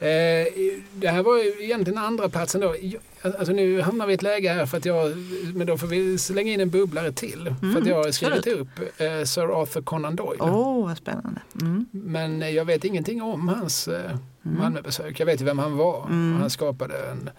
[0.00, 0.46] Eh,
[0.94, 2.74] det här var ju egentligen andra platsen då.
[3.22, 5.12] Alltså nu hamnar vi i ett läge här för att jag,
[5.54, 7.44] men då får vi slänga in en bubblare till.
[7.60, 10.40] för att Mm, jag har skrivit upp eh, Sir Arthur Conan Doyle.
[10.40, 11.40] Åh, vad spännande.
[11.60, 11.86] Mm.
[11.92, 14.10] Men jag vet ingenting om hans eh,
[14.44, 14.58] Mm.
[14.58, 15.20] Malmöbesök.
[15.20, 16.06] Jag vet ju vem han var.
[16.06, 16.40] Mm.
[16.40, 17.30] Han skapade en,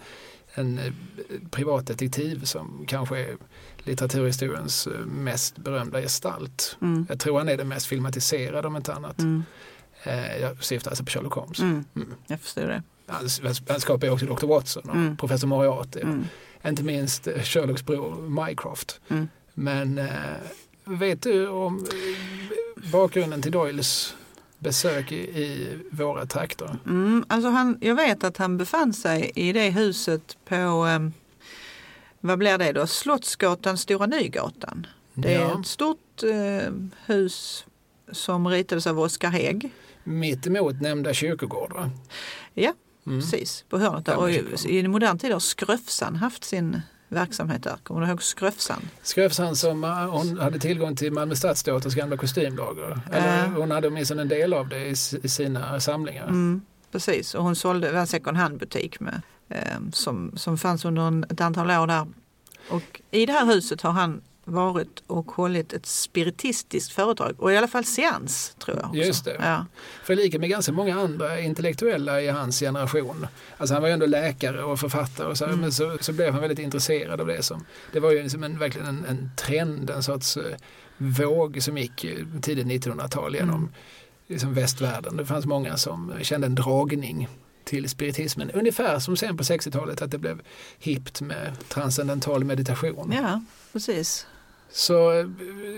[0.54, 0.92] en eh,
[1.50, 3.36] privatdetektiv som kanske är
[3.78, 6.76] litteraturhistoriens eh, mest berömda gestalt.
[6.82, 7.06] Mm.
[7.08, 9.18] Jag tror han är den mest filmatiserade om inte annat.
[10.02, 11.58] Eh, jag syftar alltså på Sherlock Holmes.
[11.60, 11.84] Mm.
[11.96, 12.14] Mm.
[12.26, 12.82] Jag förstår det.
[13.68, 14.46] Han, skapar ju också Dr.
[14.46, 15.16] Watson och Mm.
[15.16, 16.00] professor Moriarty.
[16.00, 16.24] Mm.
[16.66, 19.00] Inte minst eh, Sherlocks bror Mycroft.
[19.08, 19.28] Mm.
[19.54, 20.08] Men eh,
[20.84, 21.86] vet du om
[22.92, 24.14] bakgrunden till Doyles
[24.58, 26.78] besök i, i våra trakter?
[26.86, 30.54] Mm, alltså han, jag vet att han befann sig i det huset på,
[30.86, 31.12] um,
[32.20, 34.86] vad blir det då, Slottsgatan, Stora Nygatan.
[35.14, 36.72] Det är Ja, ett stort eh,
[37.06, 37.64] hus
[38.12, 39.70] som ritades av Oskar Hägg.
[40.04, 41.90] Mitt emot nämnda kyrkogård va?
[42.54, 42.72] Ja,
[43.06, 43.20] Mm.
[43.20, 44.16] precis, på hörnet där.
[44.16, 44.30] Och
[44.66, 47.76] i, modern tid har Skröfsan haft sin verksamhet där.
[47.82, 48.82] Kommer du ihåg Skröfsan?
[49.02, 53.00] Skrevs han som eh, hon hade tillgång till Malmö Stadsteaters gamla kostymlager?
[53.12, 53.50] Eller Äh.
[53.50, 54.96] hon hade åtminstone en del av det i,
[55.28, 56.26] sina samlingar.
[56.26, 56.60] Mm,
[56.92, 61.40] precis, och hon sålde en second hand-butik med, eh, som, som fanns under en, ett
[61.40, 62.06] antal år där.
[62.70, 67.56] Och i det här huset har han varit och hållit ett spiritistiskt företag och i
[67.56, 68.86] alla fall seans tror jag.
[68.88, 68.98] också.
[69.00, 69.36] Just det.
[69.40, 69.66] Ja.
[70.04, 73.26] För lika med ganska många andra intellektuella i hans generation.
[73.56, 75.60] Alltså han var ju ändå läkare och författare och så, Mm.
[75.60, 77.42] men så, så blev han väldigt intresserad av det.
[77.42, 80.56] Som, det var ju liksom en, verkligen en, en trend, en sorts eh,
[80.98, 83.70] våg som gick eh, tidigt 1900-tal genom Mm.
[84.26, 85.16] liksom västvärlden.
[85.16, 87.28] Det fanns många som kände en dragning
[87.64, 88.50] till spiritismen.
[88.50, 90.40] Ungefär som sen på 60-talet att det blev
[90.78, 93.12] hippt med transcendental meditation.
[93.16, 93.40] ja,
[93.72, 94.26] precis.
[94.72, 95.26] Så eh,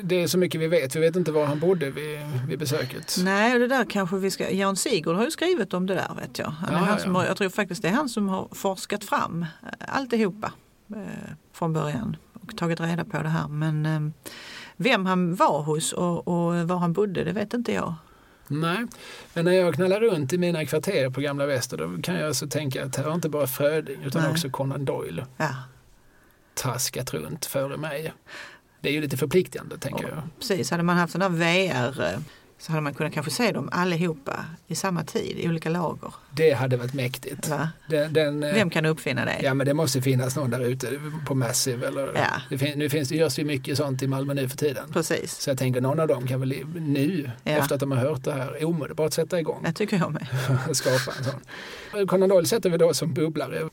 [0.02, 0.96] det är så mycket vi vet.
[0.96, 2.18] Vi vet inte var han bodde vid,
[2.48, 3.16] vid besöket.
[3.18, 4.50] Nej, det där kanske vi ska...
[4.50, 6.46] Jan Sigurd har ju skrivit om det där vet jag.
[6.46, 6.98] Han är Ja, han ja.
[6.98, 10.52] som har, jag tror faktiskt det är han som har forskat fram eh, alltihopa
[10.96, 13.48] eh, från början och tagit reda på det här.
[13.48, 14.00] Men eh,
[14.76, 17.94] vem han var hos och, och var han bodde, det vet inte jag.
[18.48, 18.86] Nej,
[19.34, 22.46] men när jag knallar runt i mina kvarter på Gamla Väster då kan jag alltså
[22.48, 24.30] tänka att här har inte bara Fröding utan Nej.
[24.30, 25.54] också Conan Doyle Ja,
[26.54, 28.12] traskat runt före mig.
[28.84, 30.18] Det är ju lite förpliktigande tänker jag.
[30.38, 30.70] precis.
[30.70, 32.18] Hade man haft här VR eh,
[32.58, 36.14] så hade man kunnat kanske se dem allihopa i samma tid i olika lager.
[36.32, 37.48] Det hade varit mäktigt.
[37.48, 37.68] Va?
[37.88, 39.40] Den, den, eh, Vem kan uppfinna det?
[39.42, 42.26] Ja men det måste finnas någon där ute på Massive eller Ja.
[42.50, 44.92] det fin, nu finns det görs ju mycket sånt i Malmö nu för tiden.
[44.92, 47.50] Precis, Så jag tänker någon av dem kan väl nu Ja.
[47.52, 49.62] efter att de har hört det här omedelbart sätta igång.
[49.64, 50.26] det tycker jag med.
[50.76, 52.06] skapa en sån.
[52.06, 53.68] Conan Doyle sätter vi då som bubblare.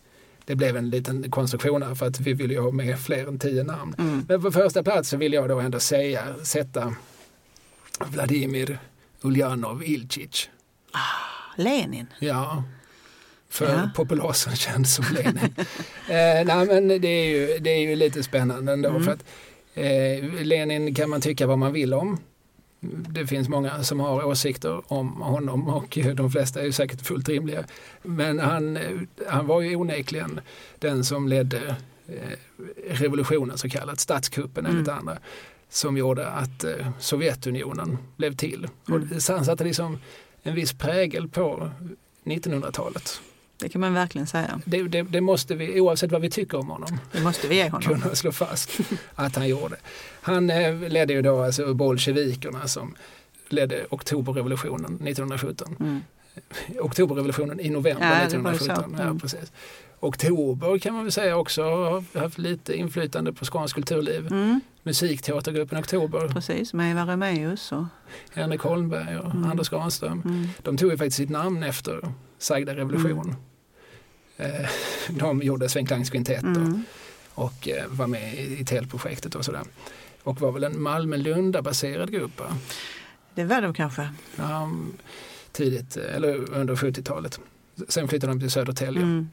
[0.45, 3.39] Det blev en liten konstruktion här för att vi ville ju ha med fler än
[3.39, 3.95] tio namn.
[3.99, 4.25] Mm.
[4.29, 6.95] Men på första plats så vill jag då ändå säga, sätta
[7.99, 8.79] Vladimir
[9.21, 10.49] Uljanov Ilcic.
[11.55, 12.07] Lenin.
[12.19, 12.63] Ja,
[13.49, 13.89] för Ja.
[13.95, 15.37] populasen känd som Lenin.
[16.07, 19.03] eh, nej men det är, ju, det är ju lite spännande ändå Mm.
[19.03, 19.23] för att
[19.73, 22.17] eh, Lenin kan man tycka vad man vill om.
[22.89, 27.29] Det finns många som har åsikter om honom och de flesta är ju säkert fullt
[27.29, 27.63] rimliga.
[28.03, 28.79] Men han,
[29.27, 30.39] han var ju onekligen
[30.79, 31.75] den som ledde
[32.07, 32.15] eh,
[32.89, 34.99] revolutionen så kallat, statskuppen enligt Mm.
[34.99, 35.17] andra,
[35.69, 38.67] som gjorde att eh, Sovjetunionen blev till.
[38.89, 39.01] Mm.
[39.01, 39.97] Och han satte liksom
[40.43, 41.69] en viss prägel på
[42.23, 43.21] 1900-talet.
[43.57, 44.61] Det kan man verkligen säga.
[44.65, 47.69] Det, det, det måste vi, oavsett vad vi tycker om honom, Det måste vi ge
[47.69, 47.81] honom.
[48.01, 48.69] kunna slå fast
[49.15, 49.75] att han gjorde.
[50.21, 52.95] Han eh, ledde ju då alltså bolsjevikerna som
[53.49, 55.75] ledde oktoberrevolutionen 1917.
[55.79, 56.01] Mm.
[56.79, 58.63] Oktoberrevolutionen i november Ja, det var ju så.
[58.65, 58.95] 1917.
[58.97, 59.19] Ja, Mm.
[59.19, 59.51] precis.
[59.99, 64.27] Oktober kan man väl säga också har haft lite inflytande på skånskt kulturliv.
[64.31, 67.83] Mm, Musikteatergruppen Oktober, precis, med Eva Remaeus och
[68.33, 69.51] Henrik Holmberg och Mm.
[69.51, 70.21] Anders Granström.
[70.25, 73.35] mm, De tog ju faktiskt sitt namn efter sagda revolution.
[74.37, 74.69] Eh,
[75.09, 76.83] De gjorde Sven Klangs kvintett och, mm,
[77.33, 79.61] och eh, var med i Tältprojektet och sådär.
[80.23, 82.41] Och var väl en Malmö-Lunda-baserad grupp.
[83.35, 84.09] det var de kanske.
[84.35, 84.71] Ja,
[85.51, 87.39] tidigt, eller under 70-talet.
[87.87, 89.01] Sen flyttade de till Södertälje.
[89.01, 89.29] Mm,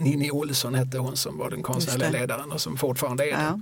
[0.00, 3.60] Ninni Olsson hette hon som var den konstnärliga ledaren och som fortfarande är ja.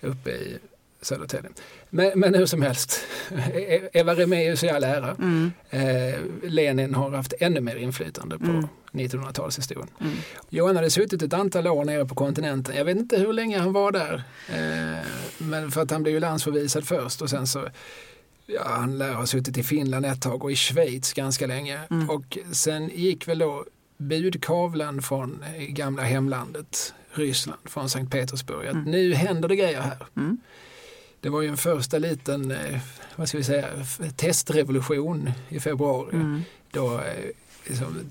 [0.00, 0.58] det uppe i
[1.02, 1.50] Södertälje.
[1.90, 3.00] Men, men hur som helst,
[3.54, 5.10] E- Eva Remaeus i all ära.
[5.18, 8.66] Mm, Eh, Lenin har haft ännu mer inflytande på Mm.
[8.92, 9.88] 1900-talshistorien.
[10.00, 10.12] mm.
[10.48, 12.76] Johan hade suttit ett antal år nere på kontinenten.
[12.76, 14.22] Jag vet inte hur länge han var där.
[14.48, 15.04] Eh,
[15.38, 17.68] men för att han blev ju landsförvisad först och sen så
[18.46, 21.80] Ja, han lär ha suttit i Finland ett tag och i Schweiz ganska länge.
[21.90, 22.10] Mm.
[22.10, 23.64] Och sen gick väl då
[23.98, 28.90] budkavlen från eh, gamla hemlandet Ryssland, från Sankt Petersburg, att Mm.
[28.90, 29.96] nu händer det grejer här.
[30.16, 30.38] Mm.
[31.20, 32.78] Det var ju en första liten, eh,
[33.16, 33.66] vad ska vi säga,
[34.16, 36.42] testrevolution i februari Mm.
[36.70, 37.30] då eh,
[37.66, 38.10] liksom,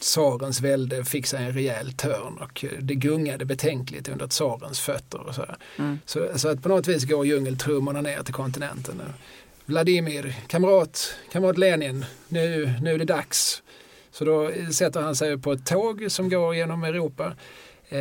[0.00, 5.18] tsarens välde fick sig en rejäl törn och eh, det gungade betänkligt under tsarens fötter.
[5.20, 5.44] Och så.
[5.78, 5.98] Mm.
[6.06, 9.02] så, så att på något vis går djungeltrummorna ner till kontinenten.
[9.66, 13.62] Vladimir, kamrat, kamrat Lenin, nu, nu är det dags.
[14.10, 17.32] Så då sätter han sig på ett tåg som går genom Europa.
[17.88, 17.98] Eh,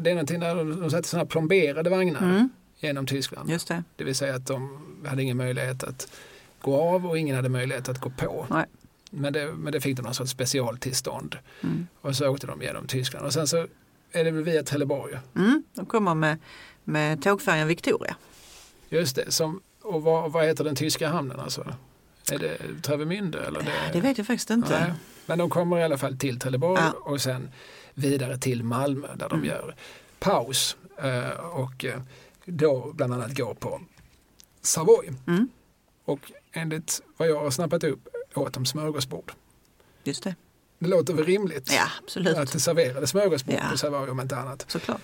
[0.00, 2.48] det är någonting där de sätter sådana plomberade vagnar Mm.
[2.80, 3.50] Genom Tyskland.
[3.50, 3.82] Just det.
[3.96, 6.08] Det vill säga att de hade ingen möjlighet att
[6.60, 8.46] gå av och ingen hade möjlighet att gå på.
[8.50, 8.64] Nej.
[9.10, 11.36] Men det, men det fick de någon sorts specialtillstånd.
[11.62, 11.86] Mm.
[12.00, 13.26] Och så åkte de genom Tyskland.
[13.26, 13.66] Och sen så
[14.12, 15.18] är det väl via Trelleborg.
[15.36, 15.62] Mm.
[15.74, 16.38] De kommer med,
[16.84, 18.16] med tågfärjan Victoria.
[18.88, 19.30] Just det.
[19.32, 21.74] Som, och vad, vad heter den tyska hamnen alltså?
[22.32, 23.46] Är det Travemünde?
[23.46, 24.80] Eller det, Det vet jag faktiskt inte.
[24.80, 24.92] Nej.
[25.26, 26.92] Men de kommer i alla fall till Trelleborg Ja.
[27.12, 27.50] och sen
[27.94, 29.48] vidare till Malmö där de Mm.
[29.48, 29.74] gör
[30.18, 30.76] paus.
[31.02, 32.00] eh, Och eh,
[32.48, 33.80] då bland annat går på
[34.62, 35.10] Savoy.
[35.26, 35.48] Mm.
[36.04, 39.32] Och enligt vad jag har snappat upp åt de smörgåsbord.
[40.04, 40.34] Just det.
[40.78, 42.36] Det låter väl rimligt Ja, absolut.
[42.36, 43.68] att det serverades smörgåsbord Ja.
[43.70, 44.64] på Savoy om inte annat.
[44.68, 45.00] Såklart.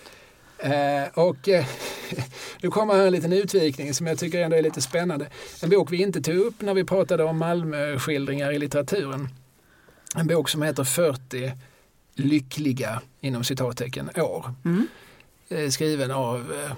[0.58, 1.66] Eh, och eh,
[2.62, 5.28] nu kommer här en liten utvikning som jag tycker ändå är lite spännande.
[5.62, 9.28] En bok vi inte tog upp när vi pratade om Malmöskildringar i litteraturen.
[10.16, 11.52] En bok som heter 40
[12.14, 14.54] lyckliga inom citattecken år.
[14.64, 14.86] Mm.
[15.48, 16.72] Eh, skriven av eh,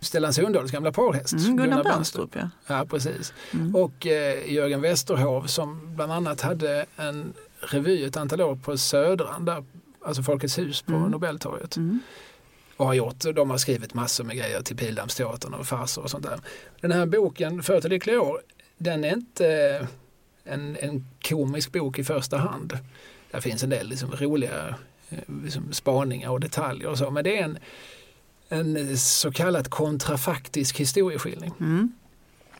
[0.00, 1.32] Stellan Sundahls gamla parhäst.
[1.32, 2.50] Mm, Gunnar Bernstrup ja.
[2.66, 3.32] Ja, precis.
[3.52, 3.76] Mm.
[3.76, 9.44] Och eh, Jörgen Westerhov som bland annat hade en revy ett antal år på Södran,
[9.44, 9.64] där,
[10.04, 11.10] alltså Folkets hus på Mm.
[11.10, 11.76] Nobeltorget.
[11.76, 12.00] Mm.
[12.76, 16.24] Och har gjort, de har skrivit massor med grejer till Pildammsteatern och farser och sånt
[16.24, 16.40] där.
[16.80, 18.40] Den här boken, För till lyckliga år,
[18.78, 19.86] den är inte
[20.44, 22.78] en, en komisk bok i första hand.
[23.30, 24.74] Där finns en del liksom roliga
[25.08, 27.58] eh, liksom spaningar och detaljer och så, men det är en,
[28.52, 31.52] en så kallad kontrafaktisk historieskildring.
[31.60, 31.92] Mm.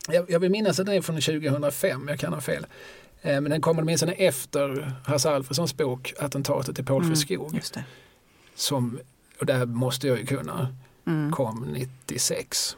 [0.09, 2.67] Jag, jag vill minnas att den är från 2005, jag kan ha fel.
[3.23, 7.11] Eh, Men den kommer åtminstone efter Hasse Alfredsons bok Attentatet i Paul Mm.
[8.55, 8.99] Som,
[9.41, 10.75] och där måste jag ju kunna,
[11.07, 11.33] Mm.
[11.33, 12.77] kom 96.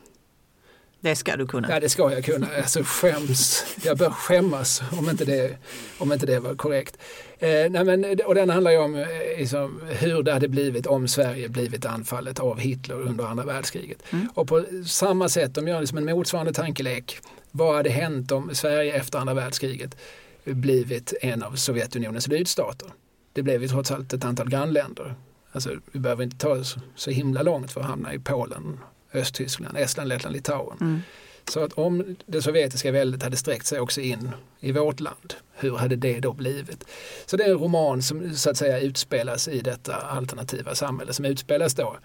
[1.03, 1.71] Det ska du kunna.
[1.71, 5.57] Ja det ska jag kunna, alltså skäms, jag bör skämmas om inte det,
[5.99, 6.99] om inte det var korrekt.
[7.39, 9.07] Eh, nej men, och den handlar ju om eh,
[9.39, 14.03] liksom, hur det hade blivit om Sverige blivit anfallet av Hitler under andra världskriget.
[14.11, 14.29] Mm.
[14.35, 17.19] Och på samma sätt, de gör liksom en motsvarande tankelek.
[17.51, 19.97] Vad hade hänt om Sverige efter andra världskriget
[20.45, 22.89] blivit en av Sovjetunionens lydstater?
[23.33, 25.15] Det blev ju trots allt ett antal grannländer.
[25.53, 28.79] Alltså, vi behöver inte ta oss så himla långt för att hamna i Polen,
[29.15, 30.77] Östtyskland, Estland, Lettland, Litauen.
[30.81, 31.01] Mm.
[31.49, 35.77] Så att om det sovjetiska väldet hade sträckt sig också in i vårt land, hur
[35.77, 36.85] hade det då blivit?
[37.27, 41.25] Så det är en roman som så att säga utspelas i detta alternativa samhälle som
[41.25, 41.97] utspelas då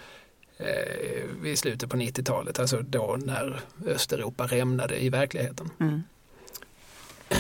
[0.58, 0.66] eh,
[1.42, 5.70] vid slutet på 90-talet, alltså då när Östeuropa rämnade i verkligheten.
[5.80, 6.04] Mm.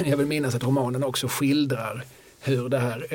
[0.05, 2.03] Jag vill minnas att romanen också skildrar
[2.41, 3.07] hur det här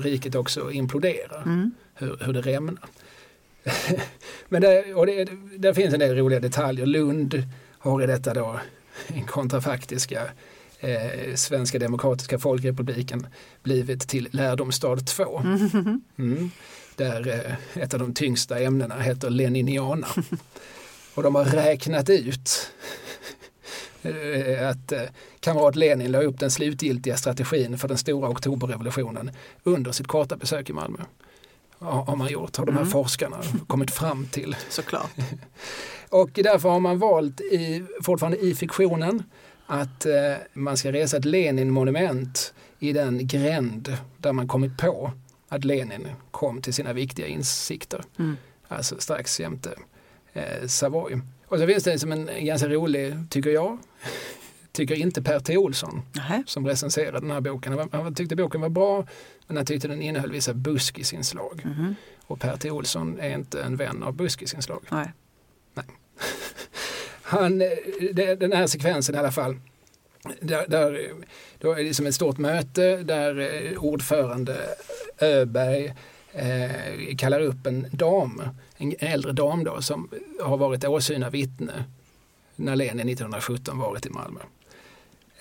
[0.00, 1.70] riket också imploderar, Mm.
[1.94, 2.88] hur, hur det rämnar.
[4.48, 6.86] Men det, och det, där finns en del roliga detaljer.
[6.86, 7.42] Lund
[7.78, 8.60] har i detta då
[9.08, 10.22] den kontrafaktiska
[10.80, 13.26] eh, Svenska Demokratiska Folkrepubliken
[13.62, 15.38] blivit till lärdomsstad 2.
[15.38, 16.02] Mm.
[16.18, 16.50] Mm.
[16.96, 20.06] Där eh, ett av de tyngsta ämnena heter Leniniana.
[21.14, 22.70] Och de har räknat ut
[24.02, 25.02] eh, att eh,
[25.40, 29.30] kamrat Lenin la upp den slutgiltiga strategin för den stora oktoberrevolutionen
[29.62, 30.98] under sitt korta besök i Malmö.
[31.82, 32.90] Har man gjort, har de här Mm.
[32.92, 34.56] forskarna kommit fram till.
[34.68, 35.10] Såklart.
[36.08, 39.22] Och därför har man valt, i, fortfarande i fiktionen,
[39.66, 40.12] att eh,
[40.52, 45.12] man ska resa ett Lenin-monument i den gränd där man kommit på
[45.48, 48.02] att Lenin kom till sina viktiga insikter.
[48.18, 48.36] Mm.
[48.68, 49.70] Alltså strax jämte
[50.32, 51.20] eh, Savoy.
[51.48, 53.78] Och så finns det som en ganska rolig, tycker jag,
[54.72, 55.56] tycker inte Per T.
[55.56, 56.42] Olsson Nähä.
[56.46, 57.88] som recenserade den här boken.
[57.92, 59.06] Han, tyckte boken var bra
[59.46, 61.62] men han tyckte den innehöll vissa buskisinslag.
[61.64, 61.94] Mhm.
[62.26, 62.70] Och Per T.
[62.70, 64.82] Olsson är inte en vän av buskisinslag.
[64.90, 65.12] Nej.
[67.22, 67.68] Han, eh,
[68.12, 69.56] det, den här sekvensen i alla fall,
[70.40, 71.12] där, där,
[71.58, 74.56] då är det som ett stort möte där eh, ordförande
[75.18, 75.94] Öberg
[76.32, 78.42] eh, kallar upp en dam,
[78.76, 80.10] en äldre dam då, som
[80.40, 81.84] har varit åsyna vittne
[82.56, 84.40] när Lenin 1917 varit i Malmö.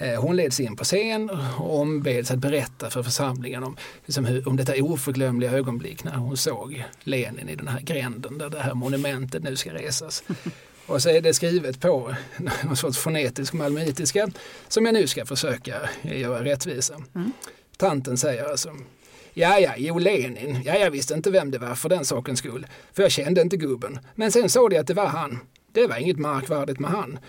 [0.01, 4.47] Eh, Hon leds in på scen och ombeds att berätta för församlingen om, liksom hur,
[4.47, 8.73] om detta oförglömliga ögonblick när hon såg Lenin i den här gränden där det här
[8.73, 10.23] monumentet nu ska resas.
[10.85, 12.15] Och så är det skrivet på
[12.63, 14.29] någon sorts fonetisk malmöitiska
[14.67, 16.93] som jag nu ska försöka göra rättvisa.
[17.15, 17.31] Mm.
[17.77, 18.69] Tanten säger alltså
[19.33, 20.61] Ja, ja, jo Lenin.
[20.65, 22.67] Ja, jag visste inte vem det var för den sakens skull.
[22.93, 23.99] För jag kände inte gubben.
[24.15, 25.39] Men sen såg de att det var han.
[25.71, 27.19] Det var inget märkvärdigt med han.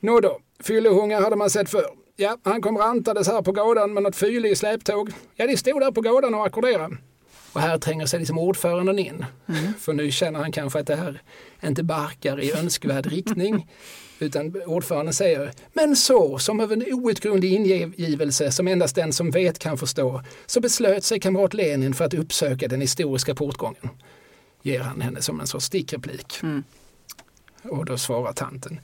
[0.00, 2.07] Nå då, fyllehungar hade man sett förr.
[2.20, 5.12] Ja, han kom rantades här på gården med något fylle i släptåg.
[5.34, 6.96] Ja, de stod där på gården och ackorderade.
[7.52, 9.24] Och här tränger sig liksom ordföranden in.
[9.48, 9.74] Mm.
[9.74, 11.22] För nu känner han kanske att det här
[11.62, 13.66] inte barkar i önskvärd riktning.
[14.18, 19.58] Utan ordföranden säger, men så, som av en outgrundlig ingivelse som endast den som vet
[19.58, 23.88] kan förstå, så beslöt sig kamrat Lenin för att uppsöka den historiska portgången.
[24.62, 26.40] Ger han henne som en sorts stickreplik.
[26.42, 26.64] Mm.
[27.62, 28.80] Och då svarar tanten,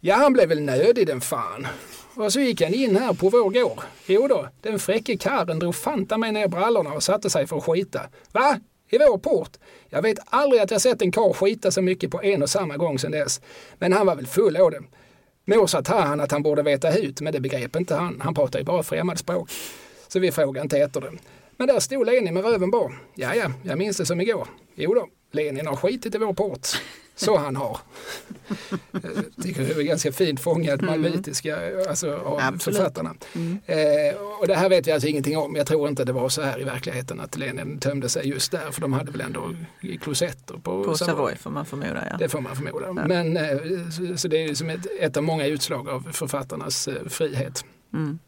[0.00, 1.66] ja han blev väl nödig den fan.
[2.14, 3.80] Och så gick han in här på vår gård.
[4.06, 7.64] Jo då, den fräcke karren drog fanta mig ner brallorna och satte sig för att
[7.64, 8.00] skita.
[8.32, 8.60] Va?
[8.90, 9.50] I vår port?
[9.88, 12.76] Jag vet aldrig att jag sett en karl skita så mycket på en och samma
[12.76, 13.40] gång sedan dess.
[13.78, 14.80] Men han var väl full av det.
[15.44, 18.20] Mor sa till han att han borde veta hut, men det begrep inte han.
[18.24, 19.50] Han pratar ju bara främmande språk.
[20.08, 21.10] Så vi frågade inte efter det.
[21.56, 22.98] Men där stod Lenin med röven bar.
[23.14, 24.48] Ja, ja, jag minns det som igår.
[24.74, 26.68] Jo då, Lenin har skitit i vår port.
[27.18, 27.78] Så han har.
[28.90, 29.02] Jag
[29.42, 30.86] tycker det är ganska fint fångat Mm.
[30.86, 31.58] malmöitiska
[31.88, 32.76] alltså, av Absolut.
[32.78, 33.14] författarna.
[33.34, 33.58] Mm.
[33.66, 35.56] Eh, och det här vet vi alltså ingenting om.
[35.56, 38.70] Jag tror inte det var så här i verkligheten att Lenin tömde sig just där
[38.70, 39.54] för de hade väl ändå
[40.00, 41.14] klosetter på, På Savoy.
[41.14, 42.04] Savoy får man förmoda.
[42.10, 42.16] Ja.
[42.16, 42.92] Det får man förmoda.
[42.92, 43.58] Men, eh,
[43.90, 47.64] så, så det är som ett, ett av många utslag av författarnas eh, frihet.
[47.94, 48.18] Mm.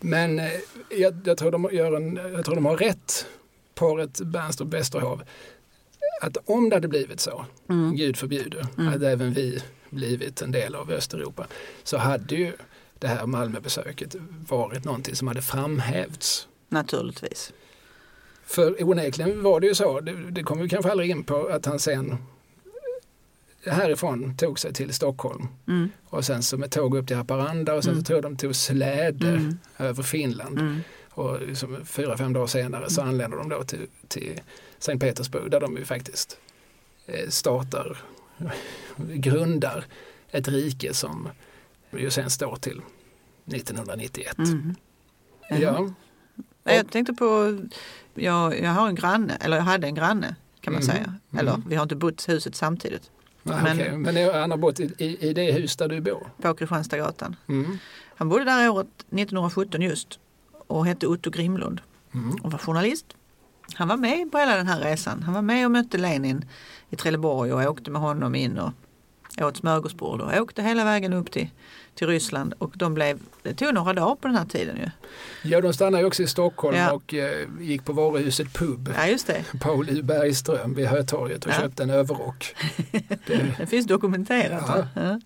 [0.00, 0.50] Men eh,
[0.90, 3.26] jag, jag, tror de gör en, jag tror de har rätt,
[3.74, 5.22] paret Bernström Westerhov,
[6.22, 7.96] att om det hade blivit så, Mm.
[7.96, 8.94] Gud förbjude, Mm.
[8.94, 11.46] att även vi blivit en del av Östeuropa,
[11.84, 12.52] så hade ju
[12.98, 14.16] det här Malmöbesöket
[14.48, 16.48] varit någonting som hade framhävts.
[16.68, 17.52] Naturligtvis.
[18.44, 21.66] För onekligen var det ju så, det, det kommer vi kanske aldrig in på, att
[21.66, 22.16] han sen
[23.66, 25.88] härifrån tog sig till Stockholm Mm.
[26.08, 28.04] och sen så med tåg upp till Haparanda och sen Mm.
[28.04, 29.58] så tror jag de tog släde Mm.
[29.78, 30.58] över Finland.
[30.58, 30.80] Mm.
[31.10, 34.40] Och liksom fyra, fem dagar senare så anländer de då till, till
[34.78, 36.38] Sankt Petersburg där de ju faktiskt
[37.06, 37.98] eh, startar,
[38.96, 39.84] grundar
[40.30, 41.28] ett rike som
[41.98, 42.80] ju sen står till
[43.46, 44.38] 1991.
[44.38, 44.74] Mm.
[45.50, 45.90] Ja,
[46.64, 47.58] Nej, Jag tänkte på,
[48.14, 50.90] jag, jag har en granne, eller jag hade en granne kan man Mhm.
[50.92, 51.14] säga.
[51.38, 53.10] Eller vi har inte bott i huset samtidigt.
[53.42, 56.30] men, Men- men, men han har bott i, i, i det hus där du bor.
[56.42, 57.36] På Kristianstadsgatan.
[57.48, 57.78] Mm.
[58.16, 60.18] Han bodde där året 1917 just
[60.66, 61.80] och hette Otto Grimlund
[62.14, 62.34] Mm.
[62.42, 63.06] och var journalist.
[63.74, 65.22] Han var med på hela den här resan.
[65.22, 66.44] Han var med och mötte Lenin
[66.90, 68.72] i Trelleborg och åkte med honom in och
[69.40, 71.48] åt smörgåsbord och åkte hela vägen upp till,
[71.94, 74.90] till Ryssland och de blev, det tog några dagar på den här tiden ju.
[75.50, 76.90] Ja, de stannade ju också i Stockholm Ja.
[76.92, 78.92] och eh, gick på varuhuset Pub.
[78.96, 80.02] Ja just det, Paul U.
[80.02, 81.60] Bergström vid Hötorget och Ja.
[81.60, 82.54] köpte en överrock.
[83.26, 84.64] Det, det finns dokumenterat.
[84.68, 84.86] Ja.
[85.02, 85.20] Ja.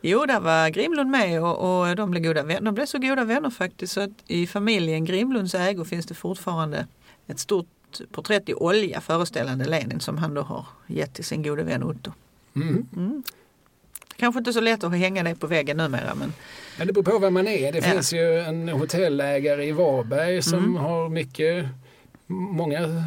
[0.00, 3.50] Jo, där var Grimlund med och, och de, blev goda de blev så goda vänner
[3.50, 6.86] faktiskt så att i familjen Grimlunds ägo finns det fortfarande
[7.26, 7.66] ett stort
[8.12, 12.12] porträtt i olja föreställande Lenin som han då har gett till sin gode vän Otto.
[12.56, 12.86] mm.
[12.96, 13.22] Mm.
[14.16, 16.32] Kanske inte så lätt att hänga det på väggen numera men
[16.78, 17.72] Men det beror på vem man är.
[17.72, 17.84] Det Ja.
[17.84, 20.76] finns ju en hotellägare i Varberg som Mm.
[20.76, 21.66] har mycket,
[22.26, 23.04] många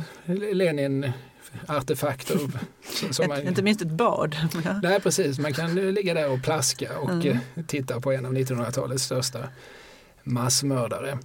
[0.53, 2.37] Lenin-artefakter.
[2.37, 2.51] som-
[3.13, 4.35] som ett, man, inte minst ett bad.
[4.65, 4.79] Ja.
[4.83, 7.37] Nej precis, man kan ligga där och plaska och Mm.
[7.67, 9.39] titta på en av 1900-talets största
[10.23, 11.17] massmördare.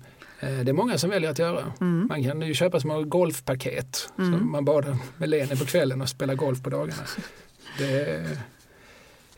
[0.45, 1.72] Eh, Det är många som väljer att göra.
[1.80, 2.07] Mm.
[2.09, 4.09] Man kan ju köpa små golfpaket.
[4.18, 4.32] Mm.
[4.32, 7.03] Så man badar med Lenin på kvällen och spelar golf på dagarna.
[7.78, 8.26] Det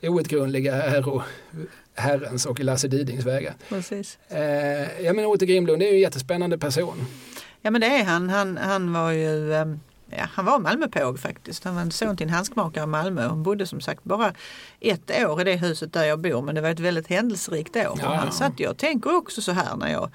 [0.01, 1.23] är outgrundliga äro
[1.95, 3.55] Herrens och Lasse Didings vägar.
[3.69, 4.19] Precis.
[4.29, 7.07] Eh, ja men Otto Grimlund är ju en jättespännande person.
[7.63, 8.31] Ja men det är han.
[8.31, 9.81] Han, han var ju ehm,
[10.11, 11.65] Ja, han var Malmöpåg faktiskt.
[11.65, 14.35] Han var en son till en handskmakare i Malmö och bodde som sagt bara
[14.81, 16.43] ett år i det huset där jag bor.
[16.43, 17.99] Men det var ett väldigt händelserikt år.
[18.03, 18.15] Ja.
[18.15, 20.11] han satt, jag tänker också så här när jag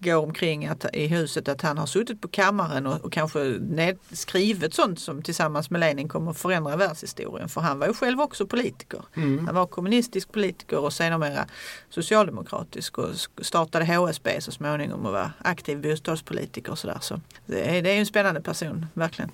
[0.00, 3.98] går omkring att, i huset att han har suttit på kammaren och, och kanske ned,
[4.12, 7.48] skrivit sånt som tillsammans med Lenin kommer att förändra världshistorien.
[7.48, 9.00] För han var ju själv också politiker.
[9.16, 9.46] Mm.
[9.46, 11.46] Han var kommunistisk politiker och sedermera
[11.90, 13.08] socialdemokratisk och
[13.42, 16.98] startade HSB så småningom och var aktiv bostadspolitiker och sådär.
[17.00, 19.30] Så det är, det är en spännande person, verkligen.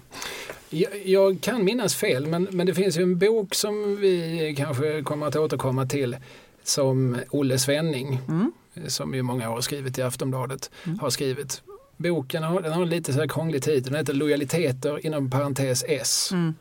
[0.71, 5.03] Jag, jag kan minnas fel men, men det finns ju en bok som vi kanske
[5.03, 6.17] kommer att återkomma till
[6.65, 8.53] som Olle Svenning Mm.
[8.87, 10.99] Som ju många år har skrivit i Aftonbladet Mm.
[10.99, 11.63] har skrivit.
[11.97, 16.29] Boken har, den har lite så här krånglig titel, den heter Lojaliteter inom parentes S.
[16.33, 16.55] Mm.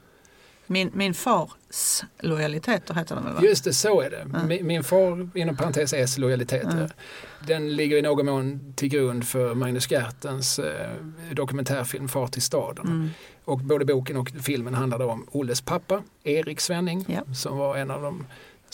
[0.68, 3.44] Min, min fars lojaliteter heter den väl?
[3.44, 4.28] Just det, så är det.
[4.34, 4.44] Ja.
[4.44, 6.90] Min, min far inom parentes S lojaliteter.
[6.90, 6.96] Ja.
[7.48, 10.92] Den ligger i någon mån till grund för Magnus Gertens eh,
[11.32, 12.86] dokumentärfilm Far till staden.
[12.88, 13.10] Mm.
[13.46, 17.34] Och både boken och filmen handlade om Olles pappa, Erik Svenning, Ja.
[17.36, 18.26] som var en av de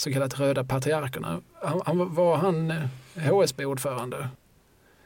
[0.01, 1.41] så kallat röda patriarkerna.
[1.61, 2.77] Han, han, var- han eh,
[3.15, 4.27] HSB-ordförande?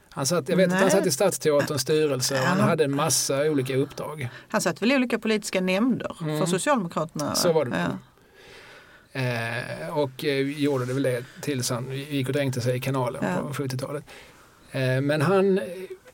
[0.09, 3.41] Han satt, jag vet att han satt i Stadsteaterns styrelse och han hade en massa
[3.41, 4.29] olika uppdrag.
[4.49, 6.39] Han satt väl i olika politiska nämnder Mm.
[6.39, 7.35] för Socialdemokraterna?
[7.35, 7.77] Så var det.
[7.77, 9.19] Ja.
[9.21, 13.23] Eh, och eh, gjorde det väl det tills han gick och dränkte sig i kanalen
[13.23, 13.47] Ja.
[13.47, 14.03] på 70-talet.
[14.71, 15.59] Eh, men han,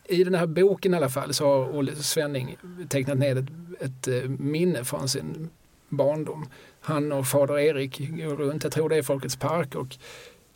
[0.05, 2.57] i den här boken i alla fall, så har Olle Svenning
[2.89, 3.49] tecknat ner ett,
[3.82, 5.49] ett eh, minne från sin
[5.89, 6.49] barndom.
[6.82, 9.97] Han och fader Erik går runt, jag tror det är Folkets park och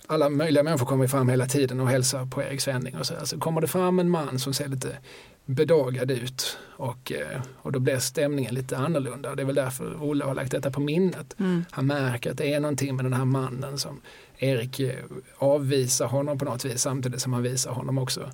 [0.08, 3.14] alla möjliga människor kommer fram hela tiden och hälsar på Erik Svenning och så.
[3.24, 4.98] så kommer det fram en man som ser lite
[5.46, 9.36] bedagad ut och, eh, och då blir stämningen lite annorlunda.
[9.36, 11.36] Det är väl därför Olle har lagt detta på minnet.
[11.40, 11.66] Mm.
[11.72, 14.02] Han märker att det är någonting med den här mannen som
[14.38, 14.96] Erik eh,
[15.38, 18.32] avvisar honom på något vis samtidigt som han visar honom också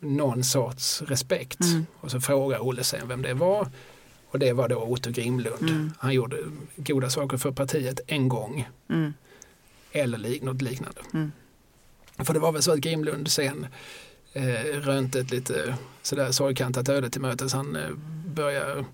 [0.00, 1.60] någon sorts respekt.
[1.60, 1.86] Mm.
[2.00, 3.68] Och så frågar Olle sen vem det var
[4.36, 5.70] och det var då Otto Grimlund.
[5.70, 5.92] Mm.
[5.98, 6.36] Han gjorde
[6.76, 8.68] goda saker för partiet en gång.
[8.90, 9.14] Mm.
[9.92, 11.00] Eller lik något liknande.
[11.14, 11.32] Mm.
[12.18, 13.66] För det var väl så att Grimlund sen
[14.32, 17.52] eh, rönte ett lite sådär sorgkantat öde till mötes.
[17.52, 17.90] Han eh,
[18.26, 18.84] började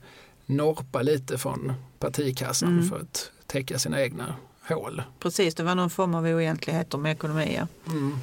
[0.47, 2.88] norpa lite från partikassan mm.
[2.88, 4.34] för att täcka sina egna
[4.68, 5.03] hål.
[5.18, 7.61] Precis, det var någon form av oegentligheter med ekonomi.
[7.86, 8.18] Mm.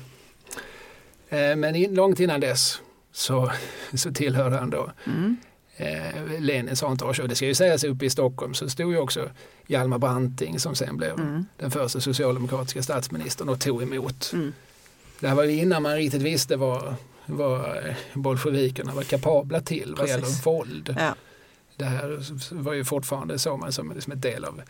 [1.30, 3.52] Eh, men in, långt innan dess så,
[3.94, 5.38] så tillhörde han då mm.
[5.80, 7.20] Eh, Lenins entourage.
[7.20, 9.30] Och det ska ju sägas uppe i Stockholm så stod ju också
[9.68, 11.46] Hjalmar Branting som sen blev mm.
[11.58, 14.32] den första socialdemokratiska statsministern och tog emot.
[14.34, 14.54] Mm.
[15.20, 17.76] Det här var ju innan man riktigt visste vad, vad
[18.14, 20.96] bolsjevikerna var kapabla till vad gäller våld.
[21.00, 21.16] Ja.
[21.76, 22.20] Det här
[22.56, 24.62] var ju fortfarande så man som, som ett del av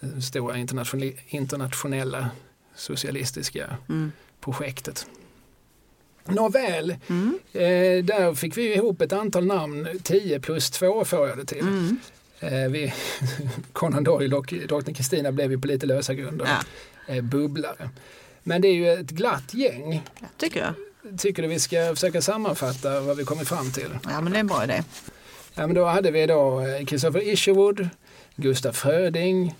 [0.00, 0.56] det stora
[1.28, 2.30] internationella
[2.74, 4.12] socialistiska mm.
[4.40, 5.06] projektet.
[6.24, 7.38] Nåväl, mm.
[7.52, 11.60] eh, där fick vi ihop ett antal namn, 10 plus 2 får jag det till.
[11.60, 11.96] Mm.
[12.40, 12.92] Eh, vi,
[13.72, 17.14] Conan Doyle och drottning Kristina blev ju på lite lösa grunder ja.
[17.14, 17.90] eh, bubblare.
[18.42, 20.02] Men det är ju ett glatt gäng.
[20.36, 20.74] Tycker jag.
[21.18, 23.98] Tycker du vi ska försöka sammanfatta vad vi kommit fram till?
[24.04, 24.82] Ja men det är en bra idé.
[25.54, 27.88] Ja, men då hade vi då eh, Christopher Isherwood,
[28.36, 29.54] Gustaf Fröding,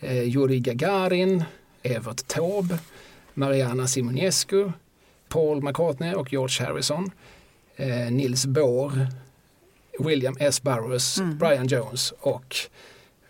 [0.00, 1.44] eh, Yuri Gagarin,
[1.82, 2.78] Evert Taube,
[3.34, 4.72] Mariana Simonescu,
[5.28, 7.10] Paul McCartney och George Harrison,
[7.76, 9.06] eh, Nils Bohr,
[9.98, 10.62] William S.
[10.62, 11.38] Burroughs, mm.
[11.38, 12.56] Brian Jones och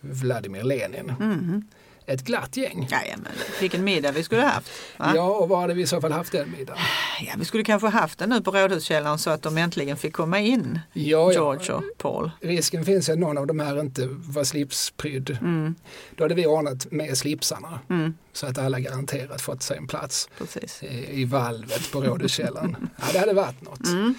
[0.01, 1.13] Vladimir Lenin.
[1.21, 1.63] Mm
[2.07, 2.89] ett glatt gäng.
[2.91, 4.71] Jajamän, vilken middag vi skulle haft.
[4.97, 5.13] Va?
[5.15, 6.83] Ja, och var hade vi i så fall haft den middagen?
[7.21, 10.41] Ja, vi skulle kanske haft den nu på Rådhuskällaren så att de äntligen fick komma
[10.41, 12.31] in, ja, George och Paul.
[12.41, 15.39] Risken finns att någon av de här inte var slipsprydd.
[15.41, 15.75] Mm.
[16.17, 18.15] Då hade vi ordnat med slipsarna mm.
[18.33, 20.83] så att alla garanterat fått sig en plats Precis.
[21.11, 22.77] i valvet på Rådhuskällaren.
[22.97, 23.87] ja, det hade varit något.
[23.87, 24.15] Mm.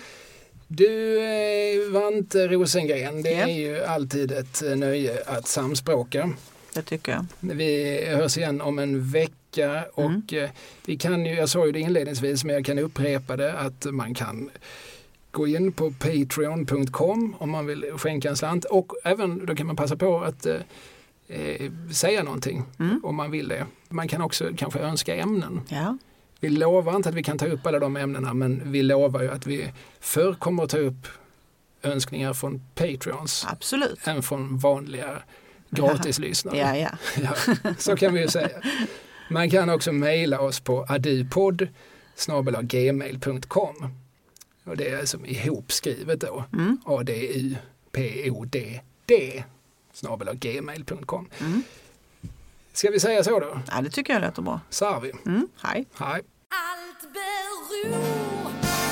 [0.68, 3.50] Du, eh, Vante Rosengren, det yeah.
[3.50, 6.30] är ju alltid ett nöje att samspråka.
[6.78, 7.26] Det tycker jag.
[7.40, 10.50] Vi hörs igen om en vecka och mm.
[10.86, 14.14] vi kan ju, jag sa ju det inledningsvis men jag kan upprepa det att man
[14.14, 14.50] kan
[15.32, 19.76] gå in på patreon.com om man vill skänka en slant och även då kan man
[19.76, 20.56] passa på att eh,
[21.28, 23.00] eh, säga någonting mm.
[23.04, 23.66] om man vill det.
[23.90, 25.62] Man kan också kanske önska ämnen.
[25.70, 25.98] Ja.
[26.40, 29.32] Vi lovar inte att vi kan ta upp alla de ämnena men vi lovar ju
[29.32, 31.08] att vi förr kommer att ta upp
[31.84, 34.08] önskningar från Patreons Absolut.
[34.08, 35.22] än från vanliga
[35.78, 36.58] gratislyssnare.
[36.58, 36.90] Ja, ja.
[37.22, 37.36] ja,
[37.78, 38.62] så kan vi ju säga.
[39.30, 41.68] Man kan också mejla oss på adupodd
[42.62, 43.76] gmail.com
[44.64, 46.44] och det är som ihopskrivet då.
[46.54, 46.78] Mm.
[46.86, 48.34] A-D-U-P-O-D-D
[50.34, 51.30] gmail.com.
[51.40, 51.64] Mm.
[52.74, 53.60] Ska vi säga så då?
[53.72, 54.60] Ja, det tycker jag låter bra.
[54.70, 55.12] Sarvi.
[55.26, 55.48] Mm.
[55.62, 55.86] Hej.
[55.94, 56.22] Hej.
[56.50, 58.87] Allt beror